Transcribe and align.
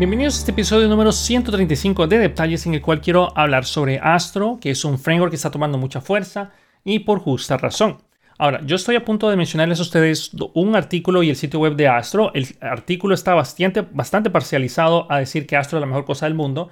Bienvenidos 0.00 0.36
a 0.36 0.38
este 0.38 0.52
episodio 0.52 0.88
número 0.88 1.12
135 1.12 2.06
de 2.06 2.16
Detalles 2.16 2.64
en 2.64 2.72
el 2.72 2.80
cual 2.80 3.02
quiero 3.02 3.36
hablar 3.36 3.66
sobre 3.66 3.98
Astro, 3.98 4.56
que 4.58 4.70
es 4.70 4.82
un 4.86 4.98
framework 4.98 5.30
que 5.30 5.36
está 5.36 5.50
tomando 5.50 5.76
mucha 5.76 6.00
fuerza 6.00 6.52
y 6.82 7.00
por 7.00 7.18
justa 7.18 7.58
razón. 7.58 7.98
Ahora, 8.38 8.62
yo 8.64 8.76
estoy 8.76 8.96
a 8.96 9.04
punto 9.04 9.28
de 9.28 9.36
mencionarles 9.36 9.78
a 9.78 9.82
ustedes 9.82 10.30
un 10.54 10.74
artículo 10.74 11.22
y 11.22 11.28
el 11.28 11.36
sitio 11.36 11.60
web 11.60 11.76
de 11.76 11.86
Astro. 11.86 12.32
El 12.32 12.46
artículo 12.62 13.12
está 13.12 13.34
bastante, 13.34 13.82
bastante 13.82 14.30
parcializado 14.30 15.06
a 15.12 15.18
decir 15.18 15.46
que 15.46 15.58
Astro 15.58 15.76
es 15.76 15.82
la 15.82 15.86
mejor 15.86 16.06
cosa 16.06 16.24
del 16.24 16.34
mundo, 16.34 16.70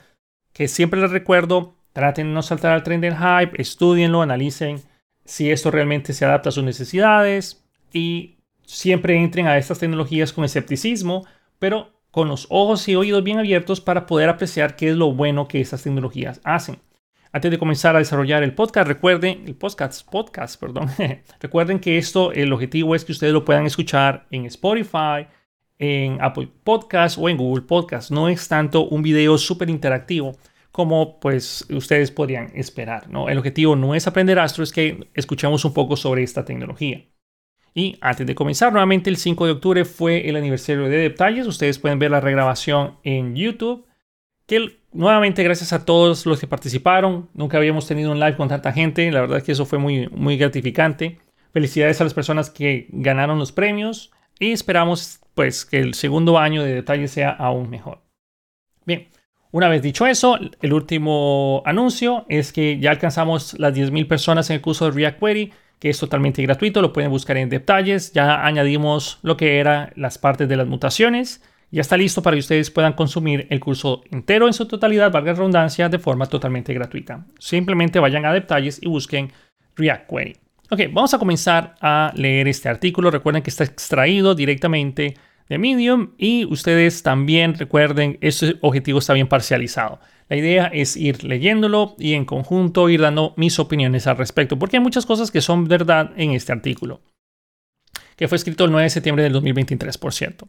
que 0.54 0.66
siempre 0.66 0.98
les 0.98 1.10
recuerdo, 1.10 1.74
traten 1.92 2.29
de 2.29 2.32
no 2.32 2.40
saltar 2.40 2.72
al 2.72 2.82
tren 2.82 3.02
del 3.02 3.14
hype, 3.14 3.60
estudienlo, 3.60 4.22
analicen 4.22 4.80
si 5.26 5.50
esto 5.50 5.70
realmente 5.70 6.14
se 6.14 6.24
adapta 6.24 6.48
a 6.48 6.52
sus 6.52 6.65
necesidades 6.65 7.62
y 7.92 8.38
siempre 8.65 9.23
entren 9.23 9.48
a 9.48 9.59
estas 9.59 9.80
tecnologías 9.80 10.32
con 10.32 10.46
escepticismo, 10.46 11.26
pero 11.59 11.98
con 12.18 12.27
los 12.27 12.48
ojos 12.50 12.88
y 12.88 12.96
oídos 12.96 13.22
bien 13.22 13.38
abiertos 13.38 13.80
para 13.80 14.04
poder 14.04 14.28
apreciar 14.28 14.74
qué 14.74 14.90
es 14.90 14.96
lo 14.96 15.12
bueno 15.12 15.46
que 15.46 15.60
estas 15.60 15.84
tecnologías 15.84 16.40
hacen. 16.42 16.80
Antes 17.30 17.48
de 17.48 17.60
comenzar 17.60 17.95
a 17.95 18.00
desarrollar 18.00 18.42
el 18.42 18.56
podcast, 18.56 18.88
recuerden, 18.88 19.45
el 19.46 19.54
podcast, 19.54 20.04
podcast, 20.10 20.60
perdón, 20.60 20.88
recuerden 21.40 21.78
que 21.78 21.96
esto, 21.96 22.32
el 22.32 22.52
objetivo 22.52 22.96
es 22.96 23.04
que 23.04 23.12
ustedes 23.12 23.32
lo 23.32 23.45
puedan 23.45 23.66
escuchar 23.66 24.26
en 24.32 24.46
Spotify, 24.46 25.28
en 25.78 26.20
Apple 26.20 26.48
Podcast 26.64 27.18
o 27.20 27.28
en 27.28 27.36
Google 27.36 27.62
Podcast. 27.62 28.10
No 28.10 28.28
es 28.28 28.48
tanto 28.48 28.88
un 28.88 29.02
video 29.02 29.38
súper 29.38 29.70
interactivo 29.70 30.37
como 30.73 31.20
pues 31.20 31.66
ustedes 31.70 32.10
podrían 32.10 32.50
esperar. 32.52 33.09
¿no? 33.09 33.28
El 33.28 33.38
objetivo 33.38 33.76
no 33.76 33.95
es 33.95 34.09
aprender 34.09 34.40
astro, 34.40 34.64
es 34.64 34.73
que 34.73 35.09
escuchemos 35.14 35.64
un 35.64 35.73
poco 35.73 35.96
sobre 35.96 36.24
esta 36.24 36.45
tecnología. 36.45 37.04
Y 37.78 37.96
antes 38.00 38.27
de 38.27 38.34
comenzar, 38.34 38.73
nuevamente 38.73 39.09
el 39.09 39.16
5 39.16 39.46
de 39.46 39.52
octubre 39.52 39.84
fue 39.84 40.29
el 40.29 40.34
aniversario 40.34 40.88
de 40.88 40.96
Detalles. 40.96 41.46
Ustedes 41.46 41.79
pueden 41.79 42.01
ver 42.01 42.10
la 42.10 42.21
regrabación 42.21 42.96
en 43.04 43.37
YouTube. 43.37 43.87
Que 44.46 44.80
nuevamente 44.90 45.45
gracias 45.45 45.73
a 45.73 45.84
todos 45.84 46.26
los 46.26 46.40
que 46.40 46.49
participaron. 46.49 47.29
Nunca 47.34 47.56
habíamos 47.56 47.87
tenido 47.87 48.10
un 48.10 48.18
live 48.18 48.37
con 48.37 48.49
tanta 48.49 48.73
gente. 48.73 49.09
La 49.12 49.21
verdad 49.21 49.38
es 49.38 49.45
que 49.45 49.52
eso 49.52 49.65
fue 49.65 49.79
muy, 49.79 50.09
muy 50.09 50.37
gratificante. 50.37 51.21
Felicidades 51.52 52.01
a 52.01 52.04
las 52.04 52.15
personas 52.15 52.51
que 52.51 52.88
ganaron 52.90 53.38
los 53.38 53.52
premios. 53.52 54.10
Y 54.40 54.51
esperamos 54.51 55.21
pues 55.37 55.65
que 55.65 55.79
el 55.79 55.95
segundo 55.95 56.37
año 56.37 56.65
de 56.65 56.74
Detalles 56.74 57.12
sea 57.12 57.30
aún 57.30 57.71
mejor. 57.71 58.01
Bien, 58.87 59.06
una 59.52 59.68
vez 59.68 59.82
dicho 59.82 60.04
eso, 60.04 60.37
el 60.60 60.73
último 60.73 61.62
anuncio 61.65 62.26
es 62.29 62.52
que 62.52 62.80
ya 62.80 62.90
alcanzamos 62.90 63.56
las 63.56 63.73
10.000 63.73 64.09
personas 64.09 64.50
en 64.50 64.56
el 64.56 64.62
curso 64.62 64.87
de 64.87 64.91
React 64.91 65.21
Query 65.21 65.53
que 65.78 65.91
es 65.91 65.98
totalmente 65.98 66.43
gratuito, 66.43 66.82
lo 66.82 66.93
pueden 66.93 67.10
buscar 67.10 67.37
en 67.37 67.48
detalles. 67.48 68.12
Ya 68.12 68.44
añadimos 68.44 69.19
lo 69.22 69.37
que 69.37 69.59
eran 69.59 69.91
las 69.97 70.19
partes 70.19 70.48
de 70.48 70.56
las 70.56 70.66
mutaciones. 70.66 71.43
Ya 71.71 71.82
está 71.82 71.97
listo 71.97 72.22
para 72.22 72.34
que 72.34 72.41
ustedes 72.41 72.71
puedan 72.71 72.94
consumir 72.94 73.47
el 73.50 73.60
curso 73.60 74.03
entero 74.10 74.47
en 74.47 74.54
su 74.54 74.66
totalidad, 74.66 75.12
valga 75.12 75.32
la 75.32 75.38
redundancia, 75.38 75.88
de 75.88 75.99
forma 75.99 76.26
totalmente 76.26 76.72
gratuita. 76.72 77.26
Simplemente 77.38 78.00
vayan 78.00 78.25
a 78.25 78.32
detalles 78.32 78.78
y 78.82 78.88
busquen 78.88 79.31
React 79.76 80.10
Query. 80.10 80.37
Ok, 80.71 80.81
vamos 80.93 81.12
a 81.15 81.19
comenzar 81.19 81.75
a 81.81 82.12
leer 82.15 82.49
este 82.49 82.69
artículo. 82.69 83.10
Recuerden 83.10 83.43
que 83.43 83.50
está 83.50 83.65
extraído 83.65 84.34
directamente 84.34 85.15
de 85.49 85.59
Medium 85.59 86.10
y 86.19 86.44
ustedes 86.47 87.03
también 87.03 87.54
recuerden, 87.54 88.19
este 88.21 88.56
objetivo 88.60 88.99
está 88.99 89.12
bien 89.12 89.28
parcializado. 89.28 90.00
La 90.28 90.37
idea 90.37 90.66
es 90.66 90.97
ir 90.97 91.25
leyéndolo 91.25 91.94
y 91.98 92.12
en 92.12 92.26
conjunto 92.26 92.88
ir 92.88 93.00
dando 93.00 93.32
mis 93.37 93.59
opiniones 93.59 94.06
al 94.06 94.19
respecto, 94.19 94.59
porque 94.59 94.76
hay 94.76 94.82
muchas 94.82 95.06
cosas 95.06 95.31
que 95.31 95.41
son 95.41 95.66
verdad 95.66 96.12
en 96.16 96.32
este 96.32 96.53
artículo, 96.53 97.00
que 98.16 98.28
fue 98.28 98.37
escrito 98.37 98.65
el 98.65 98.71
9 98.71 98.84
de 98.84 98.91
septiembre 98.91 99.25
del 99.25 99.32
2023, 99.32 99.97
por 99.97 100.12
cierto. 100.12 100.47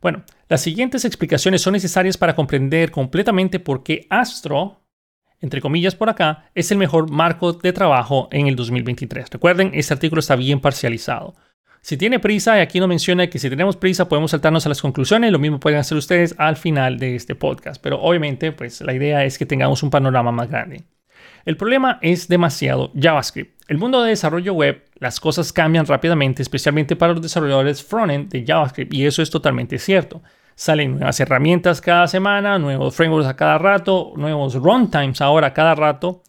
Bueno, 0.00 0.24
las 0.48 0.60
siguientes 0.60 1.04
explicaciones 1.04 1.62
son 1.62 1.72
necesarias 1.72 2.16
para 2.16 2.36
comprender 2.36 2.90
completamente 2.92 3.58
por 3.58 3.82
qué 3.82 4.06
Astro, 4.10 4.82
entre 5.40 5.60
comillas 5.60 5.96
por 5.96 6.08
acá, 6.08 6.50
es 6.54 6.70
el 6.70 6.78
mejor 6.78 7.10
marco 7.10 7.52
de 7.52 7.72
trabajo 7.72 8.28
en 8.30 8.46
el 8.46 8.54
2023. 8.54 9.28
Recuerden, 9.30 9.72
este 9.74 9.94
artículo 9.94 10.20
está 10.20 10.36
bien 10.36 10.60
parcializado. 10.60 11.34
Si 11.86 11.96
tiene 11.96 12.18
prisa, 12.18 12.58
y 12.58 12.62
aquí 12.62 12.80
no 12.80 12.88
menciona 12.88 13.28
que 13.28 13.38
si 13.38 13.48
tenemos 13.48 13.76
prisa 13.76 14.08
podemos 14.08 14.32
saltarnos 14.32 14.66
a 14.66 14.68
las 14.68 14.82
conclusiones, 14.82 15.30
lo 15.30 15.38
mismo 15.38 15.60
pueden 15.60 15.78
hacer 15.78 15.96
ustedes 15.96 16.34
al 16.36 16.56
final 16.56 16.98
de 16.98 17.14
este 17.14 17.36
podcast, 17.36 17.80
pero 17.80 18.02
obviamente 18.02 18.50
pues 18.50 18.80
la 18.80 18.92
idea 18.92 19.24
es 19.24 19.38
que 19.38 19.46
tengamos 19.46 19.84
un 19.84 19.90
panorama 19.90 20.32
más 20.32 20.50
grande. 20.50 20.82
El 21.44 21.56
problema 21.56 22.00
es 22.02 22.26
demasiado 22.26 22.90
JavaScript. 23.00 23.62
El 23.68 23.78
mundo 23.78 24.02
de 24.02 24.08
desarrollo 24.08 24.52
web, 24.52 24.82
las 24.98 25.20
cosas 25.20 25.52
cambian 25.52 25.86
rápidamente, 25.86 26.42
especialmente 26.42 26.96
para 26.96 27.12
los 27.12 27.22
desarrolladores 27.22 27.84
frontend 27.84 28.30
de 28.30 28.44
JavaScript, 28.44 28.92
y 28.92 29.06
eso 29.06 29.22
es 29.22 29.30
totalmente 29.30 29.78
cierto. 29.78 30.24
Salen 30.56 30.90
nuevas 30.90 31.20
herramientas 31.20 31.80
cada 31.80 32.08
semana, 32.08 32.58
nuevos 32.58 32.96
frameworks 32.96 33.28
a 33.28 33.36
cada 33.36 33.58
rato, 33.58 34.12
nuevos 34.16 34.56
runtimes 34.56 35.20
ahora 35.20 35.46
a 35.46 35.54
cada 35.54 35.76
rato, 35.76 36.24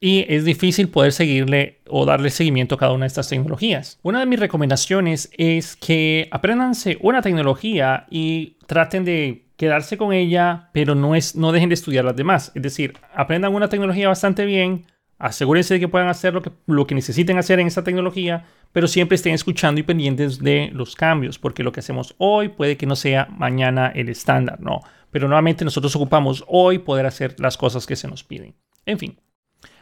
y 0.00 0.24
es 0.28 0.44
difícil 0.44 0.88
poder 0.88 1.12
seguirle 1.12 1.80
o 1.88 2.04
darle 2.04 2.30
seguimiento 2.30 2.74
a 2.74 2.78
cada 2.78 2.92
una 2.92 3.04
de 3.04 3.08
estas 3.08 3.28
tecnologías. 3.28 3.98
Una 4.02 4.20
de 4.20 4.26
mis 4.26 4.38
recomendaciones 4.38 5.30
es 5.36 5.76
que 5.76 6.28
aprendanse 6.30 6.98
una 7.00 7.22
tecnología 7.22 8.06
y 8.10 8.56
traten 8.66 9.04
de 9.04 9.46
quedarse 9.56 9.98
con 9.98 10.12
ella, 10.12 10.70
pero 10.72 10.94
no, 10.94 11.16
es, 11.16 11.34
no 11.34 11.50
dejen 11.50 11.68
de 11.68 11.74
estudiar 11.74 12.04
las 12.04 12.16
demás. 12.16 12.52
Es 12.54 12.62
decir, 12.62 12.94
aprendan 13.12 13.54
una 13.54 13.68
tecnología 13.68 14.06
bastante 14.06 14.46
bien, 14.46 14.86
asegúrense 15.18 15.74
de 15.74 15.80
que 15.80 15.88
puedan 15.88 16.08
hacer 16.08 16.32
lo 16.32 16.42
que, 16.42 16.52
lo 16.66 16.86
que 16.86 16.94
necesiten 16.94 17.38
hacer 17.38 17.58
en 17.58 17.66
esa 17.66 17.82
tecnología, 17.82 18.44
pero 18.72 18.86
siempre 18.86 19.16
estén 19.16 19.34
escuchando 19.34 19.80
y 19.80 19.82
pendientes 19.82 20.38
de 20.38 20.70
los 20.72 20.94
cambios, 20.94 21.40
porque 21.40 21.64
lo 21.64 21.72
que 21.72 21.80
hacemos 21.80 22.14
hoy 22.18 22.50
puede 22.50 22.76
que 22.76 22.86
no 22.86 22.94
sea 22.94 23.26
mañana 23.36 23.88
el 23.88 24.08
estándar, 24.08 24.60
¿no? 24.60 24.80
Pero 25.10 25.26
nuevamente 25.26 25.64
nosotros 25.64 25.96
ocupamos 25.96 26.44
hoy 26.46 26.78
poder 26.78 27.06
hacer 27.06 27.34
las 27.40 27.56
cosas 27.56 27.84
que 27.84 27.96
se 27.96 28.06
nos 28.06 28.22
piden. 28.22 28.54
En 28.86 28.98
fin, 28.98 29.18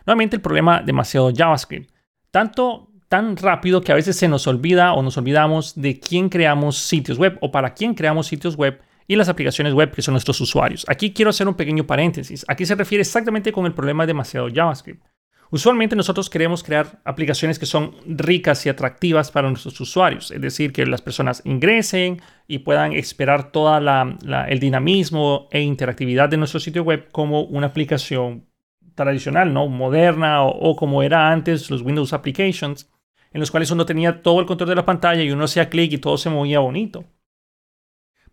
Nuevamente 0.06 0.36
el 0.36 0.42
problema 0.42 0.82
demasiado 0.82 1.32
JavaScript. 1.34 1.90
Tanto 2.30 2.90
tan 3.08 3.36
rápido 3.36 3.80
que 3.80 3.92
a 3.92 3.96
veces 3.96 4.16
se 4.16 4.28
nos 4.28 4.46
olvida 4.46 4.92
o 4.92 5.02
nos 5.02 5.16
olvidamos 5.16 5.74
de 5.80 5.98
quién 6.00 6.28
creamos 6.28 6.76
sitios 6.78 7.18
web 7.18 7.38
o 7.40 7.50
para 7.50 7.74
quién 7.74 7.94
creamos 7.94 8.26
sitios 8.26 8.56
web 8.56 8.80
y 9.08 9.16
las 9.16 9.28
aplicaciones 9.28 9.74
web 9.74 9.92
que 9.92 10.02
son 10.02 10.12
nuestros 10.12 10.40
usuarios. 10.40 10.84
Aquí 10.88 11.12
quiero 11.12 11.30
hacer 11.30 11.46
un 11.46 11.54
pequeño 11.54 11.86
paréntesis. 11.86 12.44
Aquí 12.48 12.66
se 12.66 12.74
refiere 12.74 13.02
exactamente 13.02 13.52
con 13.52 13.66
el 13.66 13.74
problema 13.74 14.04
de 14.04 14.08
demasiado 14.08 14.48
JavaScript. 14.52 15.04
Usualmente 15.50 15.94
nosotros 15.94 16.28
queremos 16.28 16.64
crear 16.64 17.00
aplicaciones 17.04 17.58
que 17.60 17.66
son 17.66 17.94
ricas 18.06 18.66
y 18.66 18.68
atractivas 18.68 19.30
para 19.30 19.48
nuestros 19.48 19.80
usuarios, 19.80 20.32
es 20.32 20.40
decir, 20.40 20.72
que 20.72 20.84
las 20.86 21.02
personas 21.02 21.40
ingresen 21.44 22.20
y 22.48 22.58
puedan 22.58 22.92
esperar 22.92 23.52
todo 23.52 23.78
el 23.78 24.58
dinamismo 24.58 25.46
e 25.52 25.60
interactividad 25.60 26.28
de 26.28 26.36
nuestro 26.36 26.58
sitio 26.58 26.82
web 26.82 27.08
como 27.12 27.42
una 27.42 27.68
aplicación 27.68 28.44
tradicional, 28.96 29.54
¿no? 29.54 29.68
Moderna 29.68 30.42
o, 30.42 30.74
como 30.74 31.04
era 31.04 31.30
antes 31.30 31.70
los 31.70 31.82
Windows 31.82 32.12
Applications, 32.12 32.90
en 33.32 33.40
los 33.40 33.52
cuales 33.52 33.70
uno 33.70 33.86
tenía 33.86 34.22
todo 34.22 34.40
el 34.40 34.46
control 34.46 34.70
de 34.70 34.74
la 34.74 34.84
pantalla 34.84 35.22
y 35.22 35.30
uno 35.30 35.44
hacía 35.44 35.68
clic 35.68 35.92
y 35.92 35.98
todo 35.98 36.18
se 36.18 36.30
movía 36.30 36.58
bonito. 36.58 37.04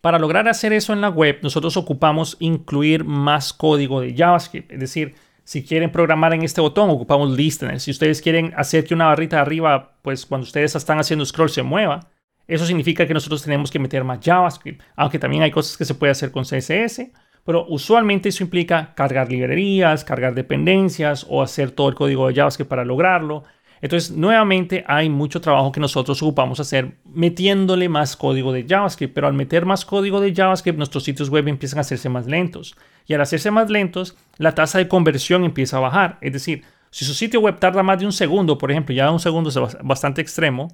Para 0.02 0.18
lograr 0.18 0.48
hacer 0.48 0.74
eso 0.74 0.92
en 0.92 1.02
la 1.02 1.10
web, 1.10 1.40
nosotros 1.44 1.78
ocupamos 1.78 2.36
incluir 2.40 3.04
más 3.04 3.54
código 3.54 4.02
de 4.02 4.16
JavaScript. 4.16 4.72
Es 4.72 4.80
decir, 4.80 5.16
si 5.44 5.64
quieren 5.64 5.92
programar 5.92 6.34
en 6.34 6.44
este 6.44 6.62
botón, 6.62 6.90
ocupamos 6.90 7.32
listener. 7.38 7.80
Si 7.80 7.92
ustedes 7.92 8.22
quieren 8.22 8.54
hacer 8.58 8.86
que 8.86 8.94
una 8.94 9.06
barrita 9.06 9.38
de 9.38 9.42
arriba, 9.44 9.98
pues 10.02 10.26
cuando 10.26 10.46
ustedes 10.46 10.76
están 10.76 11.00
haciendo 11.00 11.26
scroll 11.26 11.50
se 11.50 11.64
mueva, 11.64 12.10
eso 12.48 12.66
significa 12.66 13.08
que 13.08 13.14
nosotros 13.14 13.44
tenemos 13.44 13.72
que 13.72 13.80
meter 13.80 14.04
más 14.04 14.20
JavaScript. 14.22 14.82
Aunque 14.96 15.20
también 15.20 15.44
hay 15.44 15.52
cosas 15.52 15.78
que 15.78 15.86
se 15.86 15.96
puede 15.96 16.12
hacer 16.12 16.32
con 16.32 16.44
CSS 16.44 17.12
pero 17.46 17.66
usualmente 17.68 18.30
eso 18.30 18.44
implica 18.44 18.94
cargar 18.96 19.30
librerías, 19.30 20.04
cargar 20.04 20.34
dependencias 20.34 21.26
o 21.30 21.42
hacer 21.42 21.72
todo 21.72 21.90
el 21.90 21.96
código 21.96 22.28
de 22.28 22.36
JavaScript 22.36 22.70
para 22.70 22.86
lograrlo. 22.86 23.44
Entonces, 23.82 24.12
nuevamente 24.12 24.86
hay 24.88 25.10
mucho 25.10 25.42
trabajo 25.42 25.74
que 25.74 25.82
nosotros 25.82 26.22
ocupamos 26.24 26.62
hacer 26.62 27.00
metiéndole 27.04 27.90
más 27.90 28.16
código 28.16 28.54
de 28.54 28.66
JavaScript, 28.66 29.14
pero 29.14 29.28
al 29.28 29.34
meter 29.34 29.66
más 29.66 29.84
código 29.84 30.22
de 30.22 30.34
JavaScript, 30.34 30.78
nuestros 30.78 31.04
sitios 31.04 31.30
web 31.30 31.50
empiezan 31.50 31.80
a 31.80 31.82
hacerse 31.82 32.08
más 32.08 32.26
lentos. 32.26 32.78
Y 33.06 33.14
al 33.14 33.20
hacerse 33.20 33.52
más 33.52 33.70
lentos, 33.70 34.16
la 34.38 34.56
tasa 34.56 34.78
de 34.78 34.88
conversión 34.88 35.44
empieza 35.44 35.78
a 35.78 35.82
bajar. 35.82 36.18
Es 36.22 36.32
decir, 36.32 36.64
si 36.92 37.04
su 37.04 37.14
sitio 37.14 37.42
web 37.42 37.60
tarda 37.60 37.84
más 37.84 38.00
de 38.00 38.06
un 38.06 38.14
segundo, 38.14 38.58
por 38.58 38.72
ejemplo, 38.72 38.96
ya 38.96 39.12
un 39.12 39.20
segundo 39.20 39.50
es 39.50 39.60
bastante 39.82 40.22
extremo, 40.22 40.70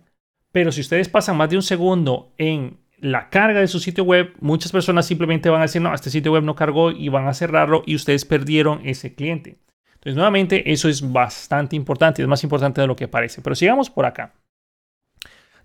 pero 0.51 0.71
si 0.71 0.81
ustedes 0.81 1.09
pasan 1.09 1.37
más 1.37 1.49
de 1.49 1.55
un 1.55 1.63
segundo 1.63 2.33
en 2.37 2.77
la 3.01 3.29
carga 3.29 3.59
de 3.59 3.67
su 3.67 3.79
sitio 3.79 4.03
web, 4.03 4.33
muchas 4.39 4.71
personas 4.71 5.05
simplemente 5.05 5.49
van 5.49 5.61
a 5.61 5.65
decir, 5.65 5.81
no, 5.81 5.93
este 5.93 6.09
sitio 6.09 6.33
web 6.33 6.43
no 6.43 6.55
cargó 6.55 6.91
y 6.91 7.09
van 7.09 7.27
a 7.27 7.33
cerrarlo 7.33 7.83
y 7.85 7.95
ustedes 7.95 8.25
perdieron 8.25 8.81
ese 8.85 9.13
cliente. 9.13 9.57
Entonces, 9.93 10.15
nuevamente, 10.15 10.71
eso 10.71 10.87
es 10.87 11.11
bastante 11.11 11.75
importante, 11.75 12.21
es 12.21 12.27
más 12.27 12.43
importante 12.43 12.79
de 12.79 12.87
lo 12.87 12.95
que 12.95 13.07
parece. 13.07 13.41
Pero 13.41 13.55
sigamos 13.55 13.89
por 13.89 14.05
acá. 14.05 14.33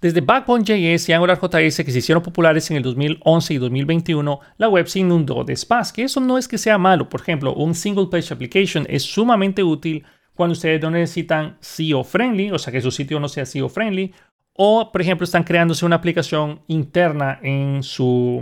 Desde 0.01 0.21
Backbone.js 0.21 1.09
y 1.09 1.13
AngularJS 1.13 1.77
que 1.85 1.91
se 1.91 1.99
hicieron 1.99 2.23
populares 2.23 2.71
en 2.71 2.77
el 2.77 2.83
2011 2.83 3.55
y 3.55 3.59
2021, 3.59 4.41
la 4.59 4.69
web 4.69 4.87
se 4.87 4.99
inundó 4.99 5.45
de 5.45 5.57
spas, 5.57 5.93
que 5.93 6.03
eso 6.03 6.21
no 6.21 6.37
es 6.37 6.49
que 6.49 6.59
sea 6.59 6.77
malo. 6.79 7.09
Por 7.09 7.21
ejemplo, 7.21 7.55
un 7.55 7.75
single 7.75 8.09
page 8.11 8.35
application 8.35 8.87
es 8.91 9.03
sumamente 9.03 9.63
útil 9.63 10.05
cuando 10.35 10.53
ustedes 10.53 10.83
no 10.83 10.91
necesitan 10.91 11.57
SEO 11.61 12.05
friendly, 12.05 12.51
o 12.51 12.59
sea 12.59 12.73
que 12.73 12.81
su 12.81 12.91
sitio 12.91 13.21
no 13.21 13.29
sea 13.29 13.47
SEO 13.47 13.69
friendly, 13.69 14.13
o, 14.57 14.93
por 14.93 15.03
ejemplo, 15.03 15.25
están 15.25 15.45
creándose 15.45 15.85
una 15.85 15.97
aplicación 15.97 16.61
interna 16.69 17.41
en 17.43 17.83
su, 17.83 18.41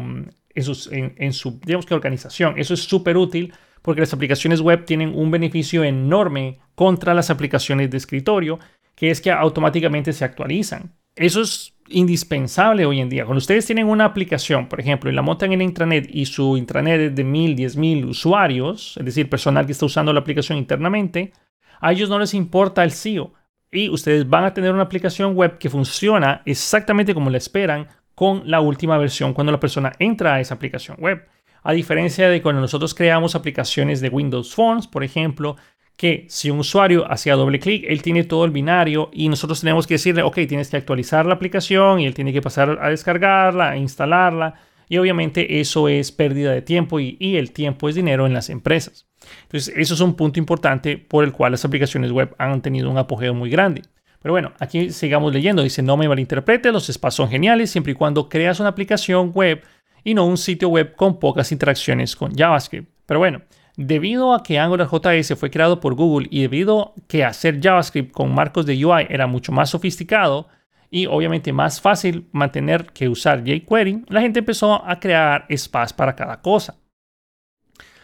en, 0.55 1.33
su, 1.33 1.61
digamos 1.65 1.87
que 1.87 1.95
organización. 1.95 2.55
Eso 2.59 2.75
es 2.75 2.85
súper 2.85 3.17
útil 3.17 3.53
porque 3.81 4.03
las 4.03 4.13
aplicaciones 4.13 4.61
web 4.61 4.85
tienen 4.85 5.15
un 5.15 5.31
beneficio 5.31 5.83
enorme 5.83 6.59
contra 6.75 7.15
las 7.15 7.31
aplicaciones 7.31 7.91
de 7.91 7.97
escritorio, 7.97 8.59
que 8.95 9.11
es 9.11 9.21
que 9.21 9.31
automáticamente 9.31 10.13
se 10.13 10.25
actualizan. 10.25 10.95
Eso 11.17 11.41
es 11.41 11.75
indispensable 11.89 12.87
hoy 12.87 13.01
en 13.01 13.09
día. 13.09 13.25
Cuando 13.25 13.39
ustedes 13.39 13.67
tienen 13.67 13.87
una 13.87 14.05
aplicación, 14.05 14.69
por 14.69 14.81
ejemplo, 14.81 15.11
y 15.11 15.15
la 15.15 15.23
montan 15.23 15.53
en 15.53 15.63
intranet 15.63 16.09
y 16.15 16.27
su 16.27 16.57
intranet 16.57 17.01
es 17.01 17.15
de 17.15 17.25
mil, 17.25 17.57
diez 17.57 17.77
mil 17.77 18.05
usuarios, 18.05 18.97
es 18.99 19.05
decir, 19.05 19.29
personal 19.29 19.67
que 19.67 19.73
está 19.73 19.87
usando 19.87 20.13
la 20.13 20.21
aplicación 20.21 20.59
internamente, 20.59 21.33
a 21.81 21.93
ellos 21.93 22.09
no 22.09 22.19
les 22.19 22.35
importa 22.35 22.85
el 22.85 22.93
SEO. 22.93 23.33
Y 23.73 23.89
ustedes 23.89 24.29
van 24.29 24.45
a 24.45 24.53
tener 24.53 24.73
una 24.73 24.83
aplicación 24.83 25.35
web 25.35 25.57
que 25.57 25.71
funciona 25.71 26.43
exactamente 26.45 27.15
como 27.15 27.31
la 27.31 27.39
esperan 27.39 27.89
con 28.15 28.43
la 28.45 28.61
última 28.61 28.99
versión 28.99 29.33
cuando 29.33 29.51
la 29.51 29.59
persona 29.59 29.93
entra 29.99 30.35
a 30.35 30.41
esa 30.41 30.55
aplicación 30.55 30.99
web. 31.01 31.27
A 31.63 31.73
diferencia 31.73 32.29
de 32.29 32.43
cuando 32.43 32.61
nosotros 32.61 32.95
creamos 32.95 33.35
aplicaciones 33.35 34.03
de 34.03 34.11
Windows 34.11 34.55
Phones, 34.55 34.87
por 34.87 35.05
ejemplo, 35.05 35.57
que 35.97 36.27
si 36.29 36.51
un 36.51 36.59
usuario 36.59 37.11
hacía 37.11 37.35
doble 37.35 37.61
clic, 37.61 37.85
él 37.89 38.03
tiene 38.03 38.25
todo 38.25 38.45
el 38.45 38.51
binario 38.51 39.09
y 39.13 39.29
nosotros 39.31 39.61
tenemos 39.61 39.87
que 39.87 39.95
decirle, 39.95 40.23
ok, 40.23 40.35
tienes 40.47 40.69
que 40.69 40.77
actualizar 40.77 41.25
la 41.25 41.35
aplicación 41.35 42.01
y 42.01 42.07
él 42.07 42.15
tiene 42.15 42.33
que 42.33 42.43
pasar 42.43 42.79
a 42.79 42.91
descargarla, 42.91 43.71
a 43.71 43.77
instalarla. 43.79 44.55
Y 44.89 44.99
obviamente 44.99 45.61
eso 45.61 45.89
es 45.89 46.13
pérdida 46.13 46.53
de 46.53 46.61
tiempo 46.61 47.01
y, 47.01 47.17
y 47.19 47.37
el 47.37 47.53
tiempo 47.53 47.89
es 47.89 47.95
dinero 47.95 48.27
en 48.27 48.35
las 48.35 48.51
empresas. 48.51 49.07
Entonces, 49.43 49.75
eso 49.77 49.95
es 49.95 50.01
un 50.01 50.15
punto 50.15 50.39
importante 50.39 50.97
por 50.99 51.25
el 51.25 51.33
cual 51.33 51.53
las 51.53 51.65
aplicaciones 51.65 52.11
web 52.11 52.35
han 52.39 52.63
tenido 52.63 52.91
un 52.91 52.99
apogeo 52.99 53.35
muy 53.35 53.51
grande. 53.51 53.83
Pero 54.23 54.33
bueno, 54.33 54.53
aquí 54.61 54.91
sigamos 54.91 55.33
leyendo. 55.33 55.63
Dice, 55.63 55.83
no 55.83 55.97
me 55.97 56.09
malinterprete, 56.09 56.71
los 56.73 56.87
spas 56.87 57.15
son 57.15 57.29
geniales 57.29 57.71
siempre 57.71 57.93
y 57.93 57.97
cuando 57.97 58.29
creas 58.29 58.61
una 58.61 58.69
aplicación 58.69 59.33
web 59.35 59.63
y 60.05 60.15
no 60.15 60.27
un 60.27 60.37
sitio 60.37 60.69
web 60.69 60.95
con 60.95 61.19
pocas 61.19 61.53
interacciones 61.53 62.17
con 62.17 62.35
JavaScript. 62.35 62.89
Pero 63.07 63.21
bueno, 63.21 63.43
debido 63.77 64.33
a 64.35 64.43
que 64.43 64.59
AngularJS 64.59 65.35
fue 65.37 65.51
creado 65.51 65.81
por 65.81 65.95
Google 65.95 66.29
y 66.31 66.43
debido 66.43 66.95
a 66.97 67.07
que 67.09 67.25
hacer 67.25 67.61
JavaScript 67.61 68.13
con 68.13 68.33
marcos 68.33 68.65
de 68.65 68.85
UI 68.85 69.07
era 69.09 69.27
mucho 69.27 69.53
más 69.53 69.71
sofisticado 69.71 70.49
y 70.91 71.07
obviamente 71.07 71.53
más 71.53 71.81
fácil 71.81 72.29
mantener 72.33 72.87
que 72.93 73.09
usar 73.09 73.43
jQuery, 73.43 74.05
la 74.09 74.21
gente 74.21 74.41
empezó 74.41 74.85
a 74.87 75.01
crear 75.01 75.47
spas 75.57 75.93
para 75.93 76.15
cada 76.15 76.43
cosa. 76.43 76.77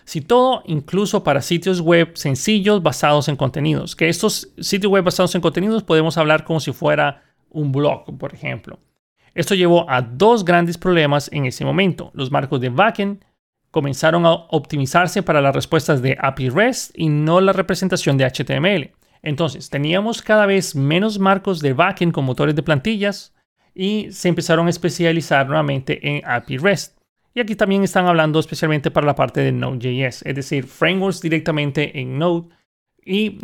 Si 0.08 0.22
todo, 0.22 0.62
incluso 0.64 1.22
para 1.22 1.42
sitios 1.42 1.82
web 1.82 2.12
sencillos 2.14 2.82
basados 2.82 3.28
en 3.28 3.36
contenidos, 3.36 3.94
que 3.94 4.08
estos 4.08 4.54
sitios 4.58 4.90
web 4.90 5.04
basados 5.04 5.34
en 5.34 5.42
contenidos 5.42 5.82
podemos 5.82 6.16
hablar 6.16 6.44
como 6.44 6.60
si 6.60 6.72
fuera 6.72 7.24
un 7.50 7.72
blog, 7.72 8.16
por 8.16 8.32
ejemplo. 8.32 8.78
Esto 9.34 9.54
llevó 9.54 9.84
a 9.90 10.00
dos 10.00 10.46
grandes 10.46 10.78
problemas 10.78 11.28
en 11.30 11.44
ese 11.44 11.62
momento. 11.62 12.10
Los 12.14 12.30
marcos 12.30 12.58
de 12.58 12.70
backend 12.70 13.22
comenzaron 13.70 14.24
a 14.24 14.32
optimizarse 14.32 15.22
para 15.22 15.42
las 15.42 15.54
respuestas 15.54 16.00
de 16.00 16.16
API 16.18 16.48
REST 16.48 16.92
y 16.98 17.10
no 17.10 17.42
la 17.42 17.52
representación 17.52 18.16
de 18.16 18.24
HTML. 18.24 18.92
Entonces, 19.20 19.68
teníamos 19.68 20.22
cada 20.22 20.46
vez 20.46 20.74
menos 20.74 21.18
marcos 21.18 21.60
de 21.60 21.74
backend 21.74 22.14
con 22.14 22.24
motores 22.24 22.56
de 22.56 22.62
plantillas 22.62 23.34
y 23.74 24.10
se 24.10 24.30
empezaron 24.30 24.68
a 24.68 24.70
especializar 24.70 25.46
nuevamente 25.48 26.00
en 26.02 26.26
API 26.26 26.56
REST. 26.56 26.97
Y 27.34 27.40
aquí 27.40 27.54
también 27.54 27.84
están 27.84 28.06
hablando 28.06 28.40
especialmente 28.40 28.90
para 28.90 29.06
la 29.06 29.14
parte 29.14 29.40
de 29.40 29.52
Node.js, 29.52 30.22
es 30.24 30.34
decir, 30.34 30.66
frameworks 30.66 31.20
directamente 31.20 31.98
en 31.98 32.18
Node. 32.18 32.48
Y 33.04 33.38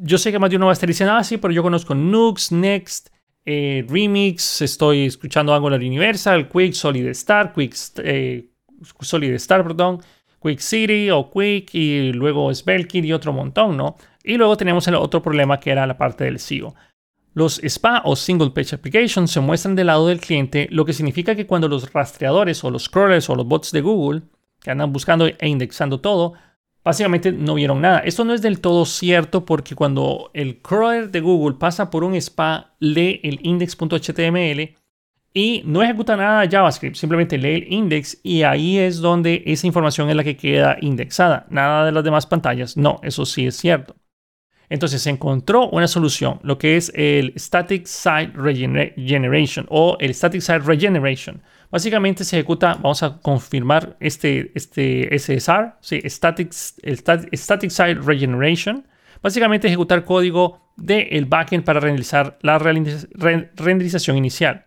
yo 0.00 0.18
sé 0.18 0.32
que 0.32 0.38
más 0.38 0.50
de 0.50 0.56
uno 0.56 0.66
va 0.66 0.72
a 0.72 0.74
estar 0.74 0.88
diciendo, 0.88 1.14
ah, 1.14 1.24
sí, 1.24 1.36
pero 1.36 1.52
yo 1.52 1.62
conozco 1.62 1.94
Nux, 1.94 2.52
Next, 2.52 3.08
eh, 3.44 3.84
Remix, 3.88 4.62
estoy 4.62 5.06
escuchando 5.06 5.52
Angular 5.54 5.80
Universal, 5.80 6.48
Quick, 6.48 6.72
Solid 6.72 7.12
Start, 7.12 7.54
Quick, 7.54 7.74
eh, 8.04 8.48
Solid 9.00 9.36
Start, 9.38 9.64
perdón, 9.64 10.00
Quick 10.40 10.60
City 10.60 11.10
o 11.10 11.30
Quick 11.30 11.74
y 11.74 12.12
luego 12.12 12.54
Svelte 12.54 12.98
y 12.98 13.12
otro 13.12 13.32
montón, 13.32 13.76
¿no? 13.76 13.96
Y 14.22 14.36
luego 14.36 14.56
tenemos 14.56 14.86
el 14.88 14.94
otro 14.94 15.20
problema 15.22 15.58
que 15.58 15.70
era 15.70 15.86
la 15.86 15.98
parte 15.98 16.24
del 16.24 16.38
SEO. 16.38 16.74
Los 17.34 17.60
SPA 17.66 18.02
o 18.04 18.14
Single 18.14 18.50
Page 18.50 18.74
Applications 18.74 19.30
se 19.30 19.40
muestran 19.40 19.74
del 19.74 19.86
lado 19.86 20.06
del 20.06 20.20
cliente, 20.20 20.68
lo 20.70 20.84
que 20.84 20.92
significa 20.92 21.34
que 21.34 21.46
cuando 21.46 21.68
los 21.68 21.92
rastreadores 21.92 22.62
o 22.62 22.70
los 22.70 22.88
crawlers 22.88 23.30
o 23.30 23.34
los 23.34 23.46
bots 23.46 23.72
de 23.72 23.80
Google, 23.80 24.22
que 24.60 24.70
andan 24.70 24.92
buscando 24.92 25.26
e 25.26 25.48
indexando 25.48 26.00
todo, 26.00 26.34
básicamente 26.84 27.32
no 27.32 27.54
vieron 27.54 27.80
nada. 27.80 28.00
Esto 28.00 28.24
no 28.24 28.34
es 28.34 28.42
del 28.42 28.60
todo 28.60 28.84
cierto 28.84 29.44
porque 29.46 29.74
cuando 29.74 30.30
el 30.34 30.60
crawler 30.60 31.10
de 31.10 31.20
Google 31.20 31.56
pasa 31.58 31.90
por 31.90 32.04
un 32.04 32.20
SPA, 32.20 32.74
lee 32.80 33.20
el 33.22 33.40
index.html 33.42 34.74
y 35.34 35.62
no 35.64 35.82
ejecuta 35.82 36.16
nada 36.16 36.42
de 36.42 36.50
JavaScript, 36.50 36.96
simplemente 36.96 37.38
lee 37.38 37.54
el 37.54 37.72
index 37.72 38.20
y 38.22 38.42
ahí 38.42 38.78
es 38.78 38.98
donde 38.98 39.42
esa 39.46 39.66
información 39.66 40.10
es 40.10 40.16
la 40.16 40.24
que 40.24 40.36
queda 40.36 40.76
indexada. 40.82 41.46
Nada 41.48 41.86
de 41.86 41.92
las 41.92 42.04
demás 42.04 42.26
pantallas. 42.26 42.76
No, 42.76 43.00
eso 43.02 43.24
sí 43.24 43.46
es 43.46 43.56
cierto. 43.56 43.96
Entonces 44.72 45.02
se 45.02 45.10
encontró 45.10 45.68
una 45.68 45.86
solución, 45.86 46.40
lo 46.42 46.56
que 46.56 46.78
es 46.78 46.90
el 46.94 47.34
Static 47.36 47.84
Site 47.84 48.32
Regeneration 48.34 49.66
o 49.68 49.98
el 50.00 50.14
Static 50.14 50.40
Site 50.40 50.60
Regeneration. 50.60 51.42
Básicamente 51.70 52.24
se 52.24 52.38
ejecuta, 52.38 52.78
vamos 52.80 53.02
a 53.02 53.18
confirmar 53.18 53.98
este, 54.00 54.50
este 54.54 55.10
SSR, 55.18 55.74
sí, 55.82 56.00
Static, 56.06 56.52
Static 56.52 57.70
Site 57.70 58.00
Regeneration. 58.02 58.86
Básicamente 59.22 59.68
ejecutar 59.68 60.06
código 60.06 60.72
del 60.78 61.26
backend 61.26 61.64
para 61.64 61.78
realizar 61.78 62.38
la 62.40 62.58
renderización 62.58 64.16
inicial. 64.16 64.64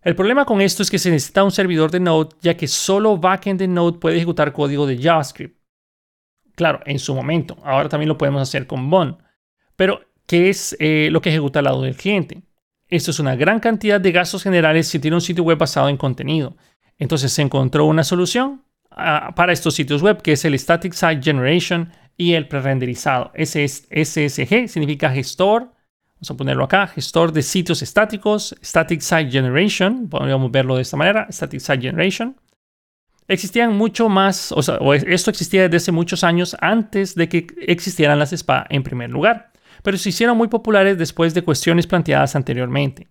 El 0.00 0.16
problema 0.16 0.46
con 0.46 0.62
esto 0.62 0.82
es 0.82 0.90
que 0.90 0.98
se 0.98 1.10
necesita 1.10 1.44
un 1.44 1.50
servidor 1.50 1.90
de 1.90 2.00
Node, 2.00 2.30
ya 2.40 2.56
que 2.56 2.66
solo 2.66 3.18
backend 3.18 3.60
de 3.60 3.68
Node 3.68 3.98
puede 3.98 4.16
ejecutar 4.16 4.54
código 4.54 4.86
de 4.86 4.96
JavaScript. 4.96 5.61
Claro, 6.62 6.78
en 6.86 7.00
su 7.00 7.12
momento. 7.12 7.58
Ahora 7.64 7.88
también 7.88 8.08
lo 8.08 8.16
podemos 8.16 8.40
hacer 8.40 8.68
con 8.68 8.88
Bond. 8.88 9.16
Pero, 9.74 10.00
¿qué 10.26 10.48
es 10.48 10.76
eh, 10.78 11.08
lo 11.10 11.20
que 11.20 11.30
ejecuta 11.30 11.58
al 11.58 11.64
lado 11.64 11.82
del 11.82 11.96
cliente? 11.96 12.44
Esto 12.86 13.10
es 13.10 13.18
una 13.18 13.34
gran 13.34 13.58
cantidad 13.58 14.00
de 14.00 14.12
gastos 14.12 14.44
generales 14.44 14.86
si 14.86 15.00
tiene 15.00 15.16
un 15.16 15.20
sitio 15.20 15.42
web 15.42 15.58
basado 15.58 15.88
en 15.88 15.96
contenido. 15.96 16.56
Entonces 17.00 17.32
se 17.32 17.42
encontró 17.42 17.86
una 17.86 18.04
solución 18.04 18.62
ah, 18.92 19.32
para 19.34 19.52
estos 19.52 19.74
sitios 19.74 20.02
web 20.02 20.22
que 20.22 20.34
es 20.34 20.44
el 20.44 20.56
Static 20.56 20.92
Site 20.92 21.20
Generation 21.20 21.90
y 22.16 22.34
el 22.34 22.46
prerenderizado. 22.46 23.32
SSG 23.34 24.68
significa 24.68 25.10
gestor. 25.10 25.62
Vamos 26.14 26.30
a 26.30 26.36
ponerlo 26.36 26.62
acá, 26.62 26.86
gestor 26.86 27.32
de 27.32 27.42
sitios 27.42 27.82
estáticos, 27.82 28.54
Static 28.62 29.00
Site 29.00 29.32
Generation, 29.32 30.08
podríamos 30.08 30.52
verlo 30.52 30.76
de 30.76 30.82
esta 30.82 30.96
manera, 30.96 31.26
Static 31.28 31.58
Site 31.58 31.80
Generation 31.80 32.36
existían 33.28 33.76
mucho 33.76 34.08
más, 34.08 34.52
o 34.52 34.62
sea, 34.62 34.78
esto 35.06 35.30
existía 35.30 35.62
desde 35.62 35.76
hace 35.76 35.92
muchos 35.92 36.24
años 36.24 36.56
antes 36.60 37.14
de 37.14 37.28
que 37.28 37.46
existieran 37.66 38.18
las 38.18 38.30
SPA 38.30 38.66
en 38.68 38.82
primer 38.82 39.10
lugar, 39.10 39.52
pero 39.82 39.96
se 39.96 40.10
hicieron 40.10 40.36
muy 40.36 40.48
populares 40.48 40.98
después 40.98 41.34
de 41.34 41.42
cuestiones 41.42 41.86
planteadas 41.86 42.36
anteriormente. 42.36 43.08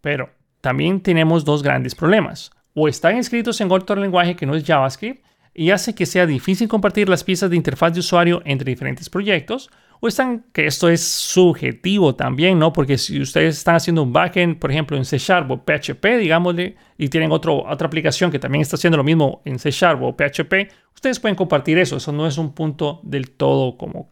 Pero 0.00 0.30
también 0.60 1.00
tenemos 1.00 1.44
dos 1.44 1.62
grandes 1.62 1.94
problemas. 1.94 2.50
O 2.74 2.88
están 2.88 3.16
escritos 3.16 3.60
en 3.60 3.70
otro 3.70 3.96
lenguaje 3.96 4.36
que 4.36 4.46
no 4.46 4.54
es 4.54 4.64
JavaScript 4.64 5.24
y 5.54 5.70
hace 5.70 5.94
que 5.94 6.06
sea 6.06 6.26
difícil 6.26 6.68
compartir 6.68 7.08
las 7.08 7.22
piezas 7.22 7.50
de 7.50 7.56
interfaz 7.56 7.92
de 7.94 8.00
usuario 8.00 8.42
entre 8.44 8.70
diferentes 8.70 9.08
proyectos, 9.08 9.70
o 10.04 10.08
están 10.08 10.44
que 10.52 10.66
esto 10.66 10.90
es 10.90 11.02
subjetivo 11.02 12.14
también, 12.14 12.58
¿no? 12.58 12.74
Porque 12.74 12.98
si 12.98 13.22
ustedes 13.22 13.56
están 13.56 13.76
haciendo 13.76 14.02
un 14.02 14.12
backend, 14.12 14.58
por 14.58 14.70
ejemplo, 14.70 14.98
en 14.98 15.06
C 15.06 15.16
Sharp 15.16 15.50
o 15.50 15.64
PHP, 15.64 16.18
digámosle, 16.18 16.76
y 16.98 17.08
tienen 17.08 17.32
otro, 17.32 17.64
otra 17.64 17.86
aplicación 17.86 18.30
que 18.30 18.38
también 18.38 18.60
está 18.60 18.76
haciendo 18.76 18.98
lo 18.98 19.02
mismo 19.04 19.40
en 19.46 19.58
C 19.58 19.70
Sharp 19.70 20.02
o 20.02 20.14
PHP, 20.14 20.70
ustedes 20.94 21.18
pueden 21.18 21.36
compartir 21.36 21.78
eso. 21.78 21.96
Eso 21.96 22.12
no 22.12 22.26
es 22.26 22.36
un 22.36 22.52
punto 22.52 23.00
del 23.02 23.30
todo 23.30 23.78
como 23.78 24.10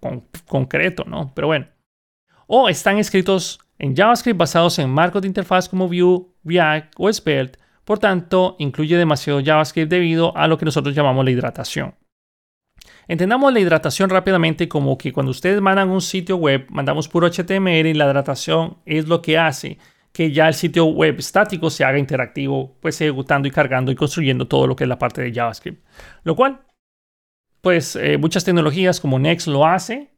concreto, 0.49 1.05
¿no? 1.07 1.31
Pero 1.35 1.49
bueno. 1.49 1.67
O 2.47 2.71
están 2.71 2.97
escritos 2.97 3.61
en 3.79 3.95
JavaScript 3.95 4.39
basados 4.39 4.79
en 4.79 4.89
marcos 4.89 5.21
de 5.21 5.29
interfaz 5.29 5.69
como 5.69 5.89
Vue, 5.89 6.25
React 6.43 6.95
o 6.97 7.13
Svelte. 7.13 7.59
Por 7.85 7.99
tanto, 7.99 8.57
incluye 8.59 8.97
demasiado 8.97 9.43
JavaScript 9.45 9.91
debido 9.91 10.35
a 10.39 10.49
lo 10.49 10.57
que 10.57 10.65
nosotros 10.65 10.95
llamamos 10.95 11.23
la 11.23 11.33
hidratación. 11.33 11.95
Entendamos 13.09 13.53
la 13.53 13.61
hidratación 13.61 14.11
rápidamente 14.11 14.69
como 14.69 14.97
que 14.97 15.13
cuando 15.13 15.31
ustedes 15.31 15.61
mandan 15.61 15.91
un 15.91 16.01
sitio 16.01 16.37
web, 16.37 16.67
mandamos 16.71 17.09
puro 17.09 17.29
HTML 17.29 17.87
y 17.87 17.95
la 17.95 18.07
hidratación 18.07 18.79
es 18.87 19.09
lo 19.09 19.21
que 19.23 19.39
hace 19.39 19.79
que 20.13 20.31
ya 20.31 20.47
el 20.47 20.55
sitio 20.55 20.85
web 20.87 21.19
estático 21.19 21.71
se 21.71 21.85
haga 21.85 21.99
interactivo, 21.99 22.77
pues 22.81 23.01
ejecutando 23.01 23.49
y 23.49 23.51
cargando 23.51 23.91
y 23.91 23.95
construyendo 23.95 24.47
todo 24.47 24.67
lo 24.67 24.77
que 24.77 24.85
es 24.85 24.89
la 24.89 24.99
parte 24.99 25.23
de 25.23 25.33
JavaScript. 25.33 25.85
Lo 26.23 26.37
cual, 26.37 26.61
pues 27.63 27.97
eh, 27.97 28.19
muchas 28.19 28.45
tecnologías 28.45 29.01
como 29.01 29.19
Next 29.19 29.49
lo 29.49 29.67
hace 29.67 30.11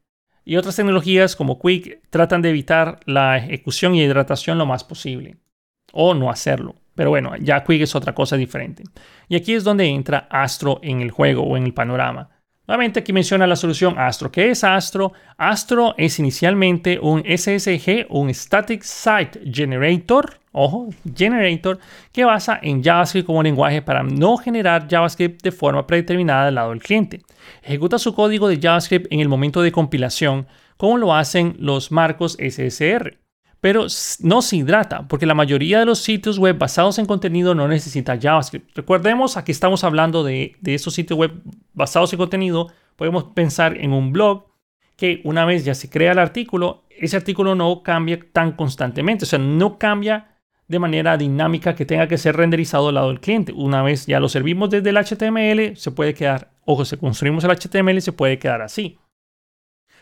y 0.43 0.57
otras 0.57 0.75
tecnologías 0.75 1.35
como 1.35 1.59
Quick 1.59 2.01
tratan 2.09 2.41
de 2.41 2.49
evitar 2.49 2.99
la 3.05 3.37
ejecución 3.37 3.95
y 3.95 4.03
hidratación 4.03 4.57
lo 4.57 4.65
más 4.65 4.83
posible 4.83 5.37
o 5.93 6.13
no 6.13 6.29
hacerlo. 6.29 6.75
Pero 6.93 7.09
bueno, 7.09 7.35
ya 7.37 7.63
Quick 7.63 7.81
es 7.81 7.95
otra 7.95 8.13
cosa 8.13 8.35
diferente. 8.35 8.83
Y 9.29 9.35
aquí 9.35 9.53
es 9.53 9.63
donde 9.63 9.85
entra 9.85 10.27
Astro 10.29 10.79
en 10.83 11.01
el 11.01 11.11
juego 11.11 11.43
o 11.43 11.57
en 11.57 11.63
el 11.63 11.73
panorama. 11.73 12.29
Nuevamente 12.67 12.99
aquí 12.99 13.13
menciona 13.13 13.45
la 13.45 13.55
solución 13.55 13.99
Astro. 13.99 14.31
¿Qué 14.31 14.49
es 14.49 14.63
Astro? 14.63 15.13
Astro 15.37 15.93
es 15.97 16.17
inicialmente 16.17 16.99
un 16.99 17.23
SSG, 17.23 18.07
un 18.09 18.33
Static 18.33 18.81
Site 18.81 19.39
Generator, 19.51 20.39
ojo, 20.51 20.89
Generator, 21.15 21.77
que 22.11 22.25
basa 22.25 22.59
en 22.61 22.83
JavaScript 22.83 23.27
como 23.27 23.43
lenguaje 23.43 23.83
para 23.83 24.01
no 24.01 24.37
generar 24.37 24.87
JavaScript 24.89 25.43
de 25.43 25.51
forma 25.51 25.85
predeterminada 25.85 26.47
al 26.47 26.55
lado 26.55 26.71
del 26.71 26.81
cliente. 26.81 27.21
Ejecuta 27.61 27.99
su 27.99 28.15
código 28.15 28.47
de 28.47 28.59
JavaScript 28.59 29.07
en 29.11 29.19
el 29.19 29.29
momento 29.29 29.61
de 29.61 29.71
compilación, 29.71 30.47
como 30.77 30.97
lo 30.97 31.13
hacen 31.13 31.55
los 31.59 31.91
marcos 31.91 32.35
SSR 32.39 33.24
pero 33.65 33.87
no 34.19 34.43
se 34.43 34.57
hidrata, 34.57 35.07
porque 35.07 35.25
la 35.25 35.33
mayoría 35.33 35.79
de 35.79 35.87
los 35.87 35.97
sitios 35.97 36.37
web 36.37 36.55
basados 36.55 36.99
en 36.99 37.07
contenido 37.07 37.55
no 37.55 37.67
necesita 37.67 38.15
JavaScript. 38.15 38.77
Recordemos, 38.77 39.37
aquí 39.37 39.51
estamos 39.51 39.83
hablando 39.83 40.23
de, 40.23 40.55
de 40.61 40.75
estos 40.75 40.93
sitios 40.93 41.17
web 41.17 41.31
basados 41.73 42.13
en 42.13 42.17
contenido. 42.17 42.67
Podemos 42.95 43.23
pensar 43.23 43.75
en 43.75 43.91
un 43.91 44.13
blog 44.13 44.45
que 44.95 45.19
una 45.23 45.45
vez 45.45 45.65
ya 45.65 45.73
se 45.73 45.89
crea 45.89 46.11
el 46.11 46.19
artículo, 46.19 46.83
ese 46.91 47.17
artículo 47.17 47.55
no 47.55 47.81
cambia 47.81 48.19
tan 48.31 48.51
constantemente, 48.51 49.25
o 49.25 49.27
sea, 49.27 49.39
no 49.39 49.79
cambia 49.79 50.37
de 50.67 50.77
manera 50.77 51.17
dinámica 51.17 51.73
que 51.73 51.87
tenga 51.87 52.07
que 52.07 52.19
ser 52.19 52.37
renderizado 52.37 52.89
al 52.89 52.93
lado 52.93 53.07
del 53.07 53.19
cliente. 53.19 53.51
Una 53.51 53.81
vez 53.81 54.05
ya 54.05 54.19
lo 54.19 54.29
servimos 54.29 54.69
desde 54.69 54.91
el 54.91 54.97
HTML, 54.97 55.75
se 55.75 55.89
puede 55.89 56.13
quedar, 56.13 56.51
ojo, 56.65 56.85
si 56.85 56.97
construimos 56.97 57.43
el 57.43 57.49
HTML, 57.49 57.99
se 57.99 58.11
puede 58.13 58.37
quedar 58.37 58.61
así. 58.61 58.99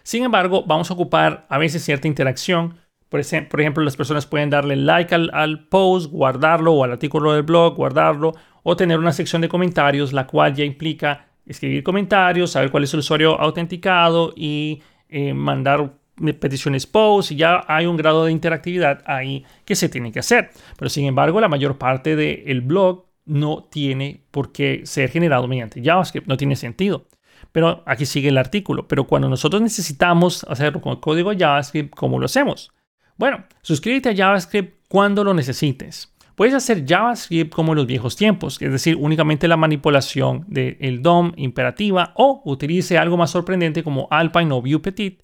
Sin 0.03 0.25
embargo, 0.25 0.65
vamos 0.67 0.91
a 0.91 0.96
ocupar 0.96 1.46
a 1.48 1.58
veces 1.58 1.82
cierta 1.82 2.10
interacción 2.10 2.82
por, 3.13 3.62
ejemplo, 3.62 3.84
las 3.84 3.96
personas 3.96 4.25
pueden 4.25 4.50
darle 4.50 4.75
like 4.75 5.13
al, 5.13 5.67
post, 5.67 6.12
guardarlo 6.12 6.74
o 6.74 6.84
al 6.84 6.93
artículo 6.93 7.34
del 7.34 7.43
blog, 7.43 7.75
guardarlo 7.75 8.34
o 8.63 8.75
tener 8.75 8.98
una 8.98 9.12
sección 9.12 9.39
de 9.43 9.50
comentarios, 9.50 10.13
la 10.13 10.25
cual 10.25 10.55
ya 10.55 10.63
implica 10.63 11.27
escribir 11.46 11.84
comentarios, 11.84 12.50
saber 12.50 12.72
cuál 12.72 12.86
es 12.86 12.93
el 12.96 13.01
usuario 13.01 13.39
autenticado 13.39 14.34
y 14.36 14.82
eh, 15.10 15.32
mandar 15.36 15.93
peticiones 16.39 16.88
post 16.88 17.34
y 17.34 17.36
ya 17.36 17.63
hay 17.67 17.86
un 17.86 17.98
grado 17.98 18.25
de 18.25 18.32
interactividad 18.32 19.03
ahí 19.05 19.46
que 19.63 19.75
se 19.75 19.89
tiene 19.89 20.12
que 20.12 20.17
hacer. 20.17 20.50
Pero 20.75 20.89
sin 20.89 21.05
embargo, 21.05 21.39
la 21.39 21.50
mayor 21.50 21.77
parte 21.77 22.15
del 22.15 22.62
blog 22.62 23.05
no 23.25 23.65
tiene 23.65 24.24
por 24.32 24.51
qué 24.51 24.82
ser 24.86 25.12
generado 25.12 25.48
mediante 25.48 25.84
JavaScript, 25.84 26.25
no 26.25 26.36
tiene 26.36 26.55
sentido. 26.55 27.05
Pero 27.51 27.84
aquí 27.86 28.08
sigue 28.08 28.29
el 28.29 28.39
artículo. 28.39 28.88
Pero 28.88 29.03
cuando 29.05 29.29
nosotros 29.29 29.62
necesitamos 29.62 30.43
hacerlo 30.50 30.82
con 30.82 30.96
código 30.96 31.32
JavaScript, 31.38 31.93
¿cómo 31.93 32.17
lo 32.17 32.25
hacemos? 32.25 32.72
Bueno, 33.17 33.46
suscríbete 33.62 34.10
a 34.10 34.15
JavaScript 34.15 34.88
cuando 34.88 35.24
lo 35.24 35.34
necesites. 35.34 36.13
Puedes 36.36 36.55
hacer 36.55 36.86
JavaScript 36.88 37.53
como 37.53 37.74
en 37.74 37.77
los 37.77 37.88
viejos 37.88 38.15
tiempos, 38.15 38.60
es 38.60 38.72
decir, 38.72 38.96
únicamente 38.96 39.48
la 39.48 39.58
manipulación 39.58 40.46
del 40.48 41.01
DOM 41.03 41.34
imperativa 41.36 42.12
o 42.15 42.41
utilice 42.46 42.98
algo 42.98 43.17
más 43.17 43.29
sorprendente 43.32 43.84
como 43.84 44.08
Alpine 44.10 44.51
o 44.51 44.62
View 44.62 44.82
Petit, 44.82 45.22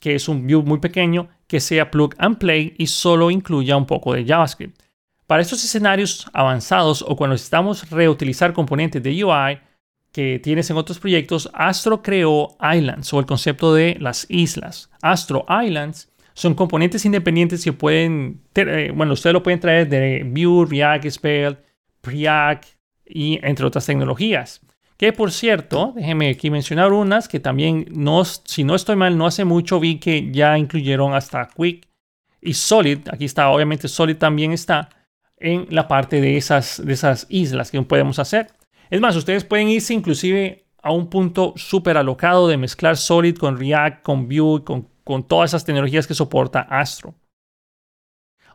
que 0.00 0.16
es 0.16 0.28
un 0.28 0.46
view 0.46 0.62
muy 0.62 0.80
pequeño 0.80 1.28
que 1.46 1.60
sea 1.60 1.92
plug 1.92 2.14
and 2.18 2.38
play 2.38 2.74
y 2.76 2.88
solo 2.88 3.30
incluya 3.30 3.76
un 3.76 3.86
poco 3.86 4.14
de 4.14 4.24
JavaScript. 4.24 4.82
Para 5.28 5.42
estos 5.42 5.64
escenarios 5.64 6.28
avanzados 6.32 7.02
o 7.02 7.16
cuando 7.16 7.34
necesitamos 7.34 7.88
reutilizar 7.90 8.52
componentes 8.52 9.02
de 9.02 9.24
UI 9.24 9.60
que 10.12 10.40
tienes 10.40 10.70
en 10.70 10.76
otros 10.76 10.98
proyectos, 10.98 11.50
Astro 11.52 12.02
creó 12.02 12.56
Islands 12.60 13.12
o 13.12 13.20
el 13.20 13.26
concepto 13.26 13.74
de 13.74 13.96
las 14.00 14.26
islas. 14.28 14.90
Astro 15.02 15.44
Islands 15.48 16.08
son 16.36 16.54
componentes 16.54 17.06
independientes 17.06 17.64
que 17.64 17.72
pueden, 17.72 18.42
eh, 18.54 18.92
bueno, 18.94 19.14
ustedes 19.14 19.32
lo 19.32 19.42
pueden 19.42 19.58
traer 19.58 19.88
de 19.88 20.22
Vue, 20.22 20.66
React, 20.68 21.08
Spell, 21.08 21.56
Preact 22.02 22.66
y 23.06 23.40
entre 23.42 23.64
otras 23.64 23.86
tecnologías. 23.86 24.60
Que 24.98 25.14
por 25.14 25.32
cierto, 25.32 25.94
déjenme 25.96 26.28
aquí 26.28 26.50
mencionar 26.50 26.92
unas 26.92 27.26
que 27.26 27.40
también, 27.40 27.86
no, 27.90 28.22
si 28.26 28.64
no 28.64 28.74
estoy 28.74 28.96
mal, 28.96 29.16
no 29.16 29.26
hace 29.26 29.46
mucho 29.46 29.80
vi 29.80 29.98
que 29.98 30.30
ya 30.30 30.58
incluyeron 30.58 31.14
hasta 31.14 31.48
Quick 31.48 31.88
y 32.42 32.52
Solid. 32.52 33.08
Aquí 33.10 33.24
está, 33.24 33.48
obviamente 33.48 33.88
Solid 33.88 34.18
también 34.18 34.52
está 34.52 34.90
en 35.38 35.66
la 35.70 35.88
parte 35.88 36.20
de 36.20 36.36
esas, 36.36 36.84
de 36.84 36.92
esas 36.92 37.26
islas 37.30 37.70
que 37.70 37.80
podemos 37.80 38.18
hacer. 38.18 38.48
Es 38.90 39.00
más, 39.00 39.16
ustedes 39.16 39.44
pueden 39.44 39.70
irse 39.70 39.94
inclusive 39.94 40.66
a 40.82 40.92
un 40.92 41.08
punto 41.08 41.54
súper 41.56 41.96
alocado 41.96 42.46
de 42.46 42.58
mezclar 42.58 42.98
Solid 42.98 43.38
con 43.38 43.58
React, 43.58 44.02
con 44.02 44.28
Vue, 44.28 44.62
con 44.64 44.95
con 45.06 45.22
todas 45.22 45.50
esas 45.50 45.64
tecnologías 45.64 46.08
que 46.08 46.14
soporta 46.14 46.62
Astro. 46.62 47.14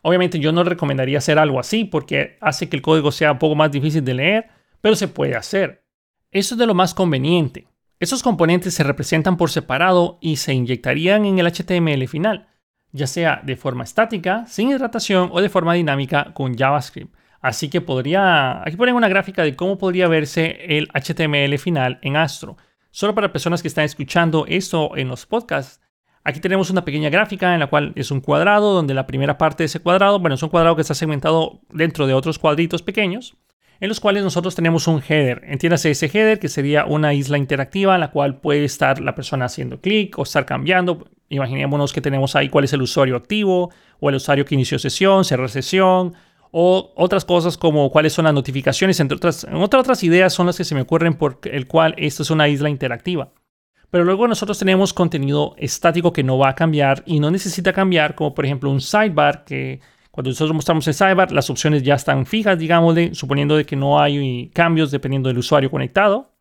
Obviamente 0.02 0.38
yo 0.38 0.52
no 0.52 0.62
recomendaría 0.64 1.16
hacer 1.16 1.38
algo 1.38 1.58
así 1.58 1.86
porque 1.86 2.36
hace 2.42 2.68
que 2.68 2.76
el 2.76 2.82
código 2.82 3.10
sea 3.10 3.32
un 3.32 3.38
poco 3.38 3.54
más 3.54 3.72
difícil 3.72 4.04
de 4.04 4.12
leer, 4.12 4.50
pero 4.82 4.94
se 4.94 5.08
puede 5.08 5.34
hacer. 5.34 5.86
Eso 6.30 6.54
es 6.54 6.58
de 6.58 6.66
lo 6.66 6.74
más 6.74 6.92
conveniente. 6.92 7.68
Esos 7.98 8.22
componentes 8.22 8.74
se 8.74 8.84
representan 8.84 9.38
por 9.38 9.48
separado 9.48 10.18
y 10.20 10.36
se 10.36 10.52
inyectarían 10.52 11.24
en 11.24 11.38
el 11.38 11.46
HTML 11.46 12.06
final, 12.06 12.48
ya 12.90 13.06
sea 13.06 13.40
de 13.42 13.56
forma 13.56 13.84
estática, 13.84 14.44
sin 14.46 14.72
hidratación 14.72 15.30
o 15.32 15.40
de 15.40 15.48
forma 15.48 15.72
dinámica 15.72 16.34
con 16.34 16.54
JavaScript. 16.54 17.16
Así 17.40 17.70
que 17.70 17.80
podría, 17.80 18.60
aquí 18.60 18.76
ponen 18.76 18.94
una 18.94 19.08
gráfica 19.08 19.42
de 19.42 19.56
cómo 19.56 19.78
podría 19.78 20.06
verse 20.06 20.58
el 20.76 20.88
HTML 20.88 21.56
final 21.56 21.98
en 22.02 22.18
Astro. 22.18 22.58
Solo 22.90 23.14
para 23.14 23.32
personas 23.32 23.62
que 23.62 23.68
están 23.68 23.86
escuchando 23.86 24.44
esto 24.46 24.98
en 24.98 25.08
los 25.08 25.24
podcasts, 25.24 25.80
Aquí 26.24 26.38
tenemos 26.38 26.70
una 26.70 26.84
pequeña 26.84 27.10
gráfica 27.10 27.52
en 27.52 27.60
la 27.60 27.66
cual 27.66 27.92
es 27.96 28.12
un 28.12 28.20
cuadrado, 28.20 28.74
donde 28.74 28.94
la 28.94 29.06
primera 29.06 29.38
parte 29.38 29.64
de 29.64 29.66
ese 29.66 29.80
cuadrado, 29.80 30.20
bueno, 30.20 30.36
es 30.36 30.42
un 30.42 30.50
cuadrado 30.50 30.76
que 30.76 30.82
está 30.82 30.94
segmentado 30.94 31.60
dentro 31.72 32.06
de 32.06 32.14
otros 32.14 32.38
cuadritos 32.38 32.82
pequeños, 32.82 33.36
en 33.80 33.88
los 33.88 33.98
cuales 33.98 34.22
nosotros 34.22 34.54
tenemos 34.54 34.86
un 34.86 35.02
header. 35.02 35.42
Entiéndase 35.44 35.90
ese 35.90 36.06
header, 36.06 36.38
que 36.38 36.48
sería 36.48 36.84
una 36.84 37.12
isla 37.12 37.38
interactiva 37.38 37.94
en 37.94 38.00
la 38.00 38.12
cual 38.12 38.38
puede 38.38 38.64
estar 38.64 39.00
la 39.00 39.16
persona 39.16 39.46
haciendo 39.46 39.80
clic 39.80 40.16
o 40.16 40.22
estar 40.22 40.46
cambiando. 40.46 41.08
Imaginémonos 41.28 41.92
que 41.92 42.00
tenemos 42.00 42.36
ahí 42.36 42.48
cuál 42.48 42.64
es 42.64 42.72
el 42.72 42.82
usuario 42.82 43.16
activo 43.16 43.70
o 43.98 44.08
el 44.08 44.14
usuario 44.14 44.44
que 44.44 44.54
inició 44.54 44.78
sesión, 44.78 45.24
cerró 45.24 45.48
sesión, 45.48 46.14
o 46.52 46.92
otras 46.94 47.24
cosas 47.24 47.58
como 47.58 47.90
cuáles 47.90 48.12
son 48.12 48.26
las 48.26 48.34
notificaciones, 48.34 49.00
entre 49.00 49.16
otras, 49.16 49.44
entre 49.44 49.80
otras 49.80 50.04
ideas 50.04 50.32
son 50.32 50.46
las 50.46 50.56
que 50.56 50.64
se 50.64 50.74
me 50.76 50.82
ocurren 50.82 51.14
por 51.14 51.40
el 51.44 51.66
cual 51.66 51.94
esto 51.96 52.22
es 52.22 52.30
una 52.30 52.48
isla 52.48 52.68
interactiva. 52.68 53.32
Pero 53.92 54.04
luego 54.04 54.26
nosotros 54.26 54.58
tenemos 54.58 54.94
contenido 54.94 55.54
estático 55.58 56.14
que 56.14 56.22
no 56.22 56.38
va 56.38 56.48
a 56.48 56.54
cambiar 56.54 57.02
y 57.04 57.20
no 57.20 57.30
necesita 57.30 57.74
cambiar, 57.74 58.14
como 58.14 58.34
por 58.34 58.46
ejemplo 58.46 58.70
un 58.70 58.80
sidebar, 58.80 59.44
que 59.44 59.80
cuando 60.10 60.30
nosotros 60.30 60.54
mostramos 60.54 60.88
el 60.88 60.94
sidebar, 60.94 61.30
las 61.30 61.50
opciones 61.50 61.82
ya 61.82 61.96
están 61.96 62.24
fijas, 62.24 62.58
digamos, 62.58 62.96
suponiendo 63.12 63.54
de 63.54 63.66
que 63.66 63.76
no 63.76 64.00
hay 64.00 64.48
cambios 64.54 64.90
dependiendo 64.92 65.28
del 65.28 65.36
usuario 65.36 65.70
conectado. 65.70 66.31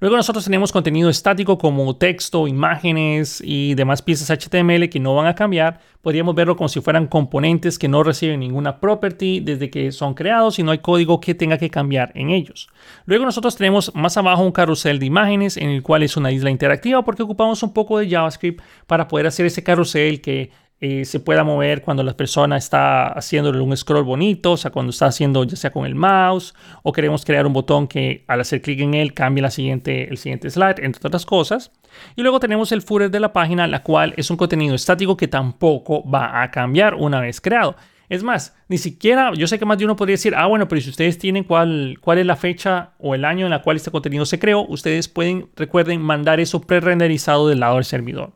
Luego 0.00 0.16
nosotros 0.16 0.44
tenemos 0.44 0.72
contenido 0.72 1.08
estático 1.08 1.56
como 1.56 1.96
texto, 1.96 2.48
imágenes 2.48 3.40
y 3.44 3.74
demás 3.74 4.02
piezas 4.02 4.30
HTML 4.30 4.88
que 4.88 5.00
no 5.00 5.14
van 5.14 5.26
a 5.26 5.34
cambiar. 5.34 5.80
Podríamos 6.02 6.34
verlo 6.34 6.56
como 6.56 6.68
si 6.68 6.80
fueran 6.80 7.06
componentes 7.06 7.78
que 7.78 7.88
no 7.88 8.02
reciben 8.02 8.40
ninguna 8.40 8.80
property 8.80 9.40
desde 9.40 9.70
que 9.70 9.92
son 9.92 10.14
creados 10.14 10.58
y 10.58 10.62
no 10.62 10.72
hay 10.72 10.78
código 10.78 11.20
que 11.20 11.34
tenga 11.34 11.58
que 11.58 11.70
cambiar 11.70 12.12
en 12.14 12.30
ellos. 12.30 12.68
Luego 13.06 13.24
nosotros 13.24 13.56
tenemos 13.56 13.94
más 13.94 14.16
abajo 14.16 14.42
un 14.42 14.52
carrusel 14.52 14.98
de 14.98 15.06
imágenes 15.06 15.56
en 15.56 15.70
el 15.70 15.82
cual 15.82 16.02
es 16.02 16.16
una 16.16 16.32
isla 16.32 16.50
interactiva 16.50 17.04
porque 17.04 17.22
ocupamos 17.22 17.62
un 17.62 17.72
poco 17.72 17.98
de 17.98 18.10
JavaScript 18.10 18.62
para 18.86 19.08
poder 19.08 19.26
hacer 19.26 19.46
ese 19.46 19.62
carrusel 19.62 20.20
que 20.20 20.50
eh, 20.86 21.06
se 21.06 21.18
pueda 21.18 21.44
mover 21.44 21.80
cuando 21.80 22.02
la 22.02 22.14
persona 22.14 22.58
está 22.58 23.06
haciéndole 23.06 23.58
un 23.58 23.74
scroll 23.74 24.04
bonito, 24.04 24.52
o 24.52 24.56
sea, 24.58 24.70
cuando 24.70 24.90
está 24.90 25.06
haciendo 25.06 25.42
ya 25.44 25.56
sea 25.56 25.70
con 25.70 25.86
el 25.86 25.94
mouse, 25.94 26.54
o 26.82 26.92
queremos 26.92 27.24
crear 27.24 27.46
un 27.46 27.54
botón 27.54 27.88
que 27.88 28.22
al 28.28 28.42
hacer 28.42 28.60
clic 28.60 28.80
en 28.80 28.92
él 28.92 29.14
cambie 29.14 29.40
la 29.40 29.50
siguiente, 29.50 30.10
el 30.10 30.18
siguiente 30.18 30.50
slide, 30.50 30.84
entre 30.84 31.00
otras 31.02 31.24
cosas. 31.24 31.72
Y 32.16 32.20
luego 32.20 32.38
tenemos 32.38 32.70
el 32.70 32.82
footer 32.82 33.10
de 33.10 33.18
la 33.18 33.32
página, 33.32 33.66
la 33.66 33.82
cual 33.82 34.12
es 34.18 34.30
un 34.30 34.36
contenido 34.36 34.74
estático 34.74 35.16
que 35.16 35.26
tampoco 35.26 36.06
va 36.06 36.42
a 36.42 36.50
cambiar 36.50 36.96
una 36.96 37.18
vez 37.18 37.40
creado. 37.40 37.76
Es 38.10 38.22
más, 38.22 38.54
ni 38.68 38.76
siquiera, 38.76 39.32
yo 39.32 39.46
sé 39.46 39.58
que 39.58 39.64
más 39.64 39.78
de 39.78 39.86
uno 39.86 39.96
podría 39.96 40.12
decir, 40.14 40.34
ah, 40.36 40.44
bueno, 40.44 40.68
pero 40.68 40.82
si 40.82 40.90
ustedes 40.90 41.16
tienen 41.16 41.44
cuál, 41.44 41.96
cuál 42.02 42.18
es 42.18 42.26
la 42.26 42.36
fecha 42.36 42.92
o 42.98 43.14
el 43.14 43.24
año 43.24 43.46
en 43.46 43.50
la 43.50 43.62
cual 43.62 43.78
este 43.78 43.90
contenido 43.90 44.26
se 44.26 44.38
creó, 44.38 44.66
ustedes 44.68 45.08
pueden, 45.08 45.48
recuerden, 45.56 46.02
mandar 46.02 46.40
eso 46.40 46.60
pre-renderizado 46.60 47.48
del 47.48 47.60
lado 47.60 47.76
del 47.76 47.86
servidor. 47.86 48.34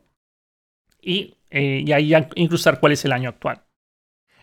Y 0.99 1.35
eh, 1.49 1.83
y 1.85 1.91
ahí 1.91 2.13
incrustar 2.35 2.79
cuál 2.79 2.93
es 2.93 3.05
el 3.05 3.11
año 3.11 3.29
actual. 3.29 3.63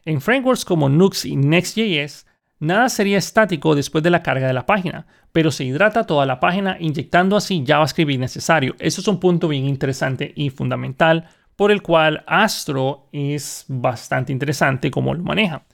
En 0.05 0.21
frameworks 0.21 0.65
como 0.65 0.89
Nux 0.89 1.25
y 1.25 1.37
Next.js, 1.37 2.27
nada 2.61 2.89
sería 2.89 3.19
estático 3.19 3.75
después 3.75 4.05
de 4.05 4.11
la 4.11 4.23
carga 4.23 4.47
de 4.47 4.53
la 4.53 4.67
página, 4.67 5.07
pero 5.33 5.51
se 5.51 5.65
hidrata 5.65 6.07
toda 6.07 6.27
la 6.27 6.41
página 6.41 6.77
inyectando 6.81 7.37
así 7.37 7.65
JavaScript 7.67 8.13
innecesario. 8.13 8.77
Eso 8.79 9.01
es 9.01 9.09
un 9.09 9.21
punto 9.21 9.49
bien 9.49 9.67
interesante 9.67 10.33
y 10.37 10.51
fundamental 10.51 11.29
por 11.57 11.73
el 11.73 11.83
cual 11.83 12.23
Astro 12.27 13.09
es 13.13 13.65
bastante 13.69 14.33
interesante 14.33 14.91
cómo 14.91 15.15
lo 15.15 15.23
maneja. 15.23 15.67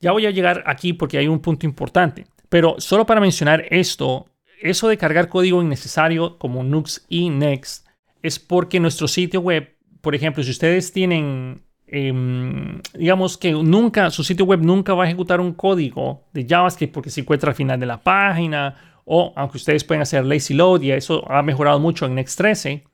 Ya 0.00 0.12
voy 0.12 0.26
a 0.26 0.30
llegar 0.30 0.62
aquí 0.66 0.92
porque 0.92 1.18
hay 1.18 1.28
un 1.28 1.40
punto 1.40 1.66
importante, 1.66 2.26
pero 2.48 2.76
solo 2.78 3.06
para 3.06 3.20
mencionar 3.20 3.64
esto, 3.70 4.26
eso 4.60 4.88
de 4.88 4.98
cargar 4.98 5.28
código 5.28 5.62
innecesario 5.62 6.38
como 6.38 6.62
Nux 6.62 7.04
y 7.08 7.30
Next 7.30 7.86
es 8.22 8.38
porque 8.38 8.80
nuestro 8.80 9.08
sitio 9.08 9.40
web 9.40 9.77
por 10.08 10.14
ejemplo, 10.14 10.42
si 10.42 10.52
ustedes 10.52 10.90
tienen, 10.90 11.60
em, 11.86 12.80
digamos 12.94 13.36
que 13.36 13.52
nunca, 13.52 14.08
su 14.08 14.24
sitio 14.24 14.46
web 14.46 14.62
nunca 14.62 14.94
va 14.94 15.04
a 15.04 15.06
ejecutar 15.06 15.38
un 15.38 15.52
código 15.52 16.30
de 16.32 16.46
JavaScript 16.48 16.94
porque 16.94 17.10
se 17.10 17.20
encuentra 17.20 17.50
al 17.50 17.54
final 17.54 17.78
de 17.78 17.84
la 17.84 18.02
página 18.02 18.74
o 19.04 19.34
aunque 19.36 19.58
ustedes 19.58 19.84
pueden 19.84 20.00
hacer 20.00 20.24
lazy 20.24 20.54
load 20.54 20.80
y 20.80 20.92
eso 20.92 21.30
ha 21.30 21.42
mejorado 21.42 21.78
mucho 21.78 22.06
en 22.06 22.14
Next 22.14 22.38
13, 22.38 22.84